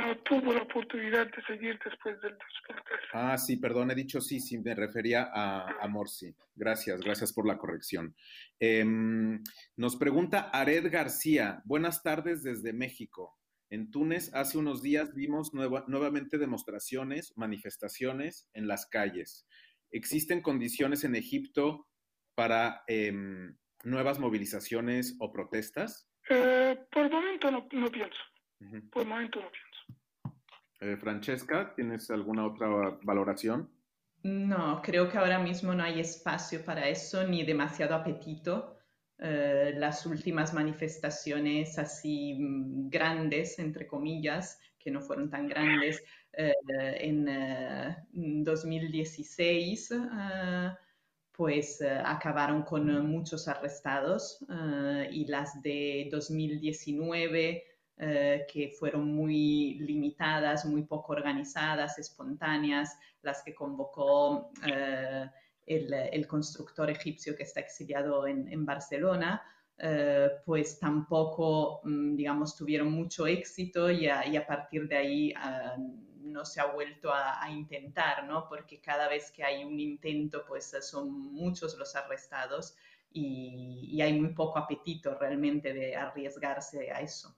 [0.00, 2.77] no tuvo la oportunidad de seguir después del 2013.
[3.12, 6.34] Ah, sí, perdón, he dicho sí, sí, me refería a, a Morsi.
[6.54, 8.14] Gracias, gracias por la corrección.
[8.60, 9.42] Em,
[9.76, 13.38] nos pregunta Ared García, buenas tardes desde México.
[13.70, 19.46] En Túnez hace unos días vimos nueva- nuevamente demostraciones, manifestaciones en las calles.
[19.90, 21.86] ¿Existen condiciones en Egipto
[22.34, 26.08] para em, nuevas movilizaciones o protestas?
[26.30, 28.18] Eh, por el momento no, no pienso,
[28.90, 29.67] por el momento no pienso.
[30.80, 33.68] Eh, Francesca, ¿tienes alguna otra valoración?
[34.22, 38.76] No, creo que ahora mismo no hay espacio para eso ni demasiado apetito.
[39.18, 46.02] Eh, las últimas manifestaciones así mm, grandes, entre comillas, que no fueron tan grandes,
[46.32, 46.54] eh,
[47.00, 50.70] en eh, 2016, eh,
[51.32, 54.44] pues acabaron con muchos arrestados
[55.12, 57.64] y las de 2019
[58.00, 65.26] eh, que fueron muy limitadas, muy poco organizadas, espontáneas, las que convocó eh,
[65.66, 69.42] el, el constructor egipcio que está exiliado en, en Barcelona,
[69.78, 75.32] eh, pues tampoco, mm, digamos, tuvieron mucho éxito y a, y a partir de ahí
[75.36, 75.76] ah,
[76.20, 78.48] no se ha vuelto a, a intentar, ¿no?
[78.48, 82.76] Porque cada vez que hay un intento, pues son muchos los arrestados
[83.12, 87.37] y, y hay muy poco apetito realmente de arriesgarse a eso.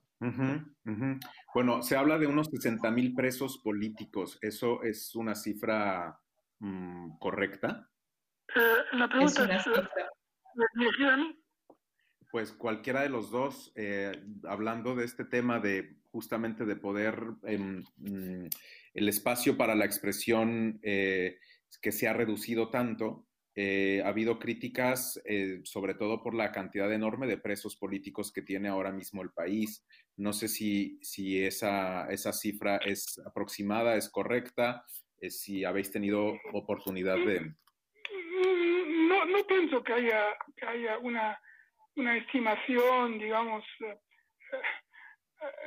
[1.55, 4.39] Bueno, se habla de unos 60 mil presos políticos.
[4.43, 6.21] ¿Eso es una cifra
[6.59, 7.89] mm, correcta?
[8.55, 9.91] Eh, la pregunta es, cifra.
[12.31, 14.13] Pues cualquiera de los dos, eh,
[14.45, 18.47] hablando de este tema de justamente de poder, em, mm,
[18.95, 21.39] el espacio para la expresión eh,
[21.81, 26.93] que se ha reducido tanto, eh, ha habido críticas, eh, sobre todo por la cantidad
[26.93, 29.85] enorme de presos políticos que tiene ahora mismo el país.
[30.17, 34.85] No sé si, si esa, esa cifra es aproximada, es correcta,
[35.21, 37.41] eh, si habéis tenido oportunidad de...
[37.41, 41.39] Mm, No, no pienso que haya, que haya una,
[41.97, 43.65] una estimación, digamos,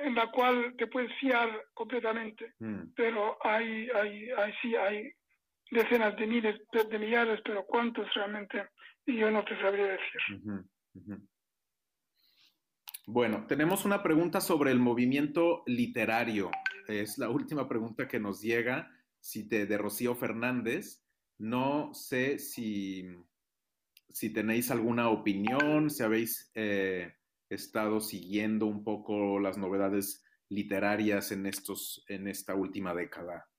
[0.03, 5.11] en la cual te puedes fiar completamente, Mm, pero hay, hay, hay, sí, hay
[5.72, 8.70] decenas de miles de millares, pero cuántos realmente
[9.05, 10.66] yo no te sabría decir.
[13.05, 16.51] Bueno, tenemos una pregunta sobre el movimiento literario.
[16.88, 18.89] Es la última pregunta que nos llega,
[19.20, 21.03] si te, de Rocío Fernández.
[21.38, 23.05] No sé si,
[24.09, 27.14] si tenéis alguna opinión, si habéis eh,
[27.49, 33.49] estado siguiendo un poco las novedades literarias en, estos, en esta última década.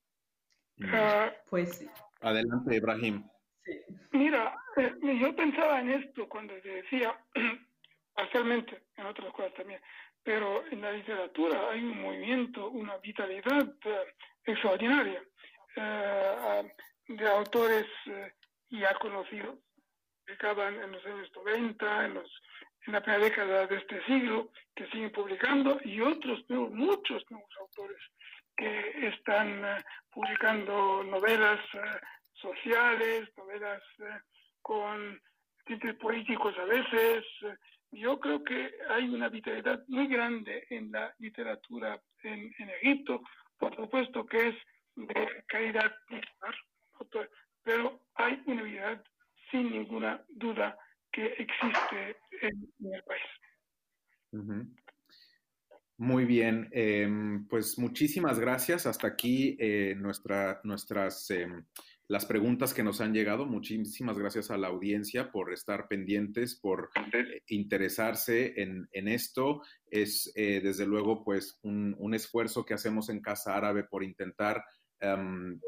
[0.83, 1.87] Ah, Pues
[2.21, 3.29] Adelante, Ibrahim.
[3.65, 3.81] sí.
[4.13, 7.19] Mira, eh, yo pensaba en esto cuando te decía,
[8.15, 9.81] parcialmente, en otras cosas también,
[10.23, 14.15] pero en la literatura hay un movimiento, una vitalidad eh,
[14.45, 15.23] extraordinaria
[15.77, 16.73] eh,
[17.09, 18.33] de autores eh,
[18.71, 19.59] ya conocidos,
[20.27, 22.43] que acaban en los años 90, en, los,
[22.87, 27.51] en la primera década de este siglo, que siguen publicando, y otros, pero muchos nuevos
[27.61, 27.99] autores
[28.57, 32.01] que están eh, publicando novelas eh,
[32.35, 34.21] sociales, novelas eh,
[34.63, 35.21] con
[35.67, 37.25] tintes políticos a veces.
[37.91, 42.53] Yo creo que hay una vitalidad muy grande en la literatura en,
[42.83, 43.23] Egipto,
[43.59, 44.55] por supuesto que es
[44.97, 45.93] de calidad
[47.63, 49.05] pero hay una vitalidad
[49.51, 50.77] sin ninguna duda
[51.13, 53.23] que existe en, el país.
[55.97, 58.85] Muy bien, em, pues muchísimas gracias.
[58.85, 61.65] Hasta aquí eh, nuestra, nuestras em,
[62.09, 63.47] las preguntas que nos han llegado.
[63.47, 69.63] Muchísimas gracias a la audiencia por estar pendientes, por eh, interesarse en, en esto.
[69.87, 74.65] Es eh, desde luego pues un, un esfuerzo que hacemos en Casa Árabe por intentar
[74.99, 75.61] em,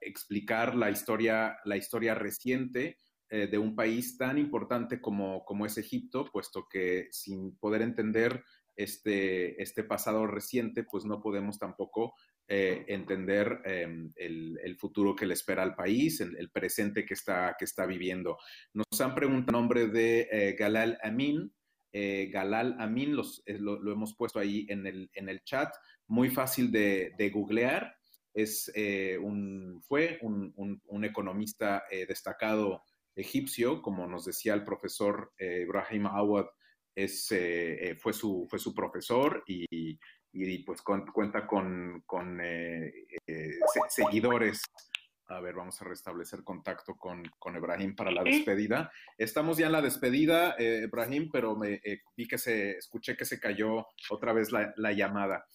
[0.00, 2.98] explicar la historia, la historia reciente
[3.30, 8.44] de un país tan importante como, como es Egipto, puesto que sin poder entender
[8.76, 12.14] este, este pasado reciente, pues no podemos tampoco
[12.48, 17.14] eh, entender eh, el, el, futuro que le espera al país, el, el, presente que
[17.14, 18.36] está, que está viviendo.
[18.74, 21.52] Nos han preguntado el nombre de eh, Galal Amin.
[21.92, 25.72] Eh, Galal Amin los, lo, lo, hemos puesto ahí en el, en el chat,
[26.06, 27.94] muy fácil de, de googlear.
[28.34, 32.82] Es, eh, un, fue un, un, un economista eh, destacado
[33.14, 36.46] egipcio, como nos decía el profesor Ibrahim Awad
[36.94, 39.98] es, eh, fue, su, fue su profesor y,
[40.32, 42.92] y pues con, cuenta con, con eh,
[43.26, 44.62] eh, seguidores.
[45.26, 48.90] A ver, vamos a restablecer contacto con, con Ibrahim para la despedida.
[49.16, 53.24] Estamos ya en la despedida, eh, Ibrahim, pero me, eh, vi que se, escuché que
[53.24, 55.46] se cayó otra vez la, la llamada.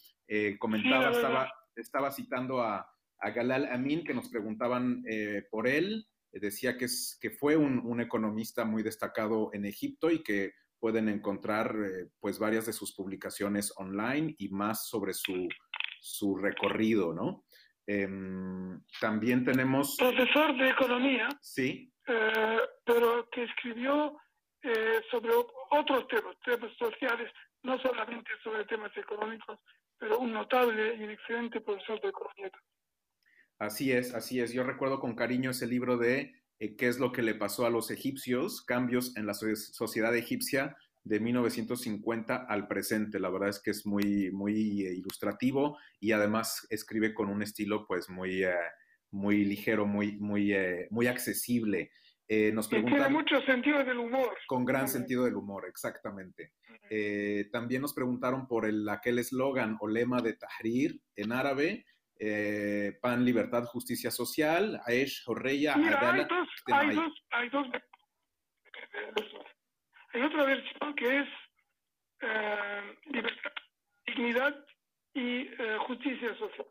[0.60, 5.04] comentaba, estaba, estaba citando a, a, Galal Amin, que nos preguntaban
[5.52, 6.08] por él.
[6.32, 11.10] Decía que, es, que fue un, un economista muy destacado en Egipto y que pueden
[11.10, 15.48] encontrar eh, pues varias de sus publicaciones online y más sobre su,
[16.00, 17.46] su recorrido, ¿no?
[17.88, 18.08] Eh,
[19.00, 19.96] también tenemos...
[19.98, 21.30] Profesor de economía.
[21.42, 21.92] Sí.
[22.08, 24.18] Eh, pero que escribió
[24.62, 25.32] eh, sobre
[25.72, 27.32] otros temas, temas sociales,
[27.64, 29.60] no solamente sobre temas económicos,
[29.98, 32.52] pero un notable y un excelente profesor de economía.
[33.60, 34.54] Así es, así es.
[34.54, 37.70] Yo recuerdo con cariño ese libro de eh, qué es lo que le pasó a
[37.70, 40.76] los egipcios, cambios en la so sociedad egipcia
[41.08, 43.20] de 1950 al presente.
[43.20, 47.86] La verdad es que es muy, muy eh, ilustrativo y además escribe con un estilo
[47.88, 48.54] pues muy, eh,
[49.12, 51.92] muy ligero, muy, muy, eh, muy accesible.
[52.54, 54.36] nos preguntan, tiene mucho sentido del humor.
[54.48, 56.52] Con gran sentido del humor, exactamente.
[57.52, 61.86] también nos preguntaron por el, aquel eslogan o lema de Tahrir en árabe,
[62.20, 67.68] eh, pan, libertad, justicia social, Aesh, hay dos, hay dos, hay dos,
[70.14, 71.28] hay otra versión que es
[72.22, 73.52] eh, libertad,
[74.06, 74.66] dignidad
[75.14, 76.68] y eh, justicia social.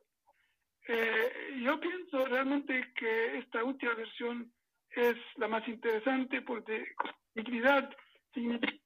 [1.62, 4.52] Yo pienso realmente que esta última versión
[4.90, 6.86] es la más interesante porque
[7.34, 7.90] dignidad
[8.32, 8.76] significa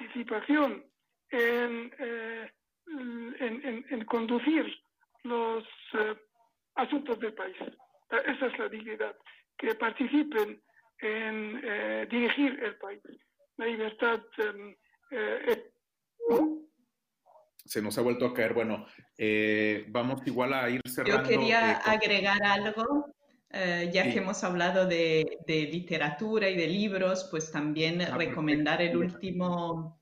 [0.00, 0.84] participación
[1.30, 4.66] en, en, en, en conducir
[5.24, 5.64] los
[5.94, 6.16] eh,
[6.74, 7.56] asuntos del país.
[8.10, 9.16] Esa es la dignidad,
[9.56, 10.60] que participen
[10.98, 13.00] en eh, dirigir el país.
[13.56, 14.20] La libertad.
[15.10, 15.72] Eh,
[17.64, 18.54] Se nos ha vuelto a caer.
[18.54, 18.86] Bueno,
[19.88, 21.22] vamos igual a ir cerrando.
[21.22, 23.14] Yo quería agregar algo.
[23.52, 24.12] Ya sí.
[24.12, 29.02] que hemos hablado de, de, literatura y de libros, pues también ah, recomendar perfecto.
[29.02, 29.99] el último,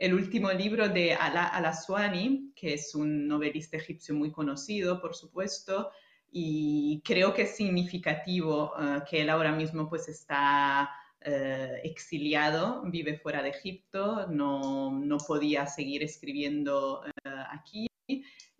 [0.00, 5.90] el último libro de Ala Al-Aswani, que es un novelista egipcio muy conocido, por supuesto,
[6.32, 10.90] y creo que es significativo uh, que él ahora mismo pues está
[11.26, 17.02] uh, exiliado, vive fuera de Egipto, no, no podía seguir escribiendo
[17.50, 17.86] aquí.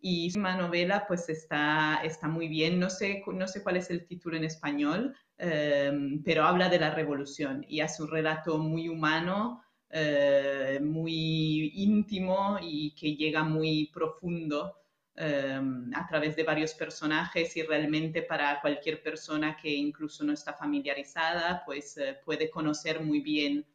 [0.02, 4.06] Y su novela pues está, está muy bien, no sé, no sé cuál es el
[4.06, 9.62] título en español, pero habla de la revolución y hace un relato muy humano,
[9.92, 14.76] eh, muy íntimo y que llega muy profundo
[15.16, 20.52] em, a través de varios personajes y realmente para cualquier persona que incluso no está
[20.52, 23.66] familiarizada, pues eh, puede conocer muy bien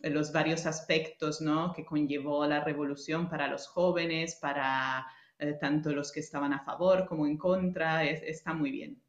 [0.00, 1.72] los varios aspectos ¿no?
[1.72, 5.06] que conllevó la revolución para los jóvenes, para
[5.38, 9.00] eh, tanto los que estaban a favor como en contra, está muy bien.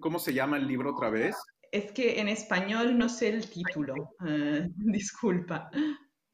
[0.00, 1.36] ¿Cómo se llama el libro otra vez?
[1.72, 5.70] Es que en español no sé el título, uh, disculpa.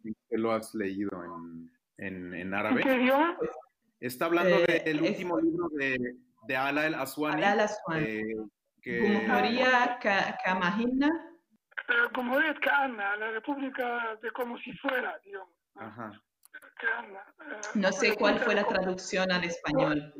[0.02, 2.82] ¿Qué lo has leído en, en, en árabe?
[2.82, 3.36] ¿Qué idioma?
[4.00, 6.16] Está hablando Eh, del último libro de,
[6.46, 7.36] de Ala el Aswani.
[7.36, 8.04] Ala al-Aswani.
[8.06, 8.22] eh,
[8.82, 11.08] que- Jumhuria Ka- Kamahina,
[12.60, 15.48] Kaana, la República de como si fuera, digamos.
[15.76, 16.12] Ajá.
[16.76, 17.20] Kaana,
[17.50, 20.12] eh, no sé cuál fue la traducción al español.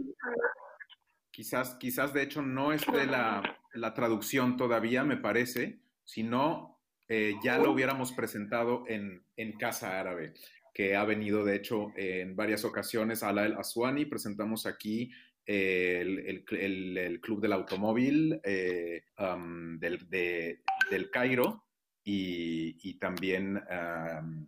[1.35, 3.43] Quizás, quizás de hecho no esté la,
[3.75, 6.79] la traducción todavía, me parece, sino
[7.09, 10.35] eh, ya lo hubiéramos presentado en, en Casa Árabe,
[10.73, 14.05] que ha venido de hecho en varias ocasiones a la El Aswani.
[14.07, 15.11] Presentamos aquí
[15.45, 21.65] eh, el, el- el- el Club del Automóvil eh, um, del, de- del Cairo
[22.05, 24.47] y, y también um,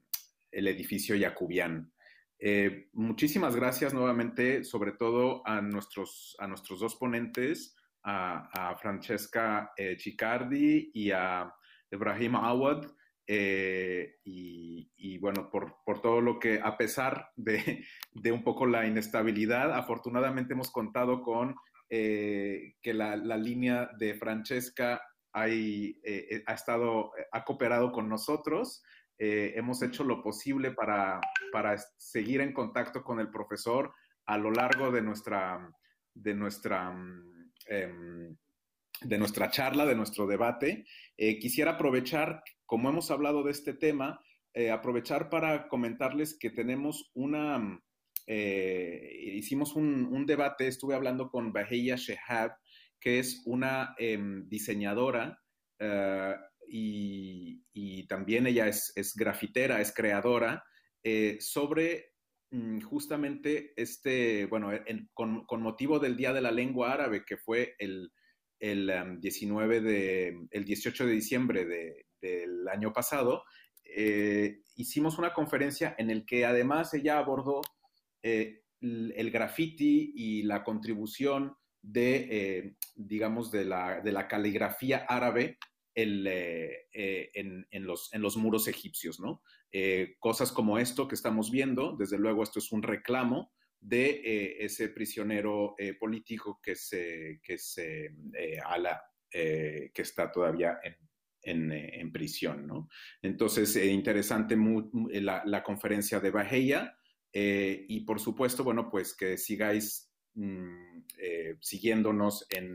[0.52, 1.92] el edificio Yacubián.
[2.38, 9.96] Eh, muchísimas gracias nuevamente, sobre todo a nuestros, a nuestros dos ponentes, a, Francesca eh,
[9.96, 11.52] Chicardi y a
[11.90, 12.86] Ibrahim Awad.
[13.28, 18.86] eh, y, bueno, por, por todo lo que, a pesar de, de un poco la
[18.86, 21.56] inestabilidad, afortunadamente hemos contado con
[21.90, 25.02] eh, que la, la línea de Francesca
[25.32, 26.00] hay,
[26.46, 28.82] ha estado, ha cooperado con nosotros.
[29.18, 31.20] Hemos hecho lo posible para,
[31.52, 33.92] para seguir en contacto con el profesor
[34.26, 35.70] a lo largo de nuestra,
[36.14, 38.36] de nuestra, mm, em,
[39.02, 40.84] de nuestra charla, de nuestro debate.
[41.16, 44.20] Eh, quisiera aprovechar, como hemos hablado de este tema,
[44.54, 47.82] eh, aprovechar para comentarles que tenemos una, mm,
[48.26, 52.56] eh, hicimos un, debate, estuve hablando con Baheya Shehab,
[52.98, 55.38] que es una em, diseñadora
[56.68, 60.64] y, también ella es grafitera, es creadora,
[61.02, 62.12] eh, sobre
[62.50, 67.74] mm, justamente este, bueno, en- con, motivo del Día de la Lengua Árabe, que fue
[67.78, 68.12] el,
[68.60, 73.44] el 19 de, el 18 de diciembre de- del año pasado,
[73.84, 77.60] eh, hicimos una conferencia en el que además ella abordó
[78.22, 85.58] eh, el, graffiti y la contribución de, digamos, de la, de la caligrafía árabe
[85.94, 89.42] en, en los, en los muros egipcios, ¿no?
[89.78, 94.64] Eh, cosas como esto que estamos viendo, desde luego esto es un reclamo de eh,
[94.64, 98.14] ese prisionero eh, político que se, que se
[99.30, 100.78] que está todavía
[101.42, 102.88] en, en, prisión, ¿no?
[103.20, 104.56] Entonces, interesante
[105.20, 106.96] la, conferencia de Bajeya
[107.34, 111.02] y por supuesto, bueno, pues que sigáis mm,
[111.60, 112.74] siguiéndonos en,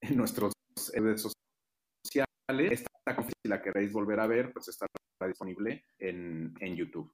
[0.00, 0.54] en nuestros
[0.94, 2.72] redes sociales.
[2.72, 4.68] Esta conferencia, si la queréis volver a ver, pues
[5.26, 7.12] disponible en, en YouTube.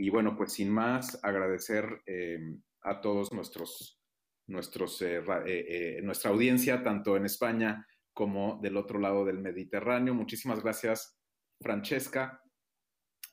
[0.00, 2.38] Y bueno, pues sin más, agradecer eh,
[2.82, 4.00] a todos nuestros,
[4.46, 10.14] nuestros, eh, eh, nuestra audiencia, tanto en España como del otro lado del Mediterráneo.
[10.14, 11.18] Muchísimas gracias,
[11.60, 12.40] Francesca.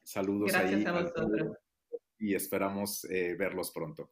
[0.03, 1.57] Saludos Gracias ahí a vosotros.
[2.17, 4.11] y esperamos verlos pronto.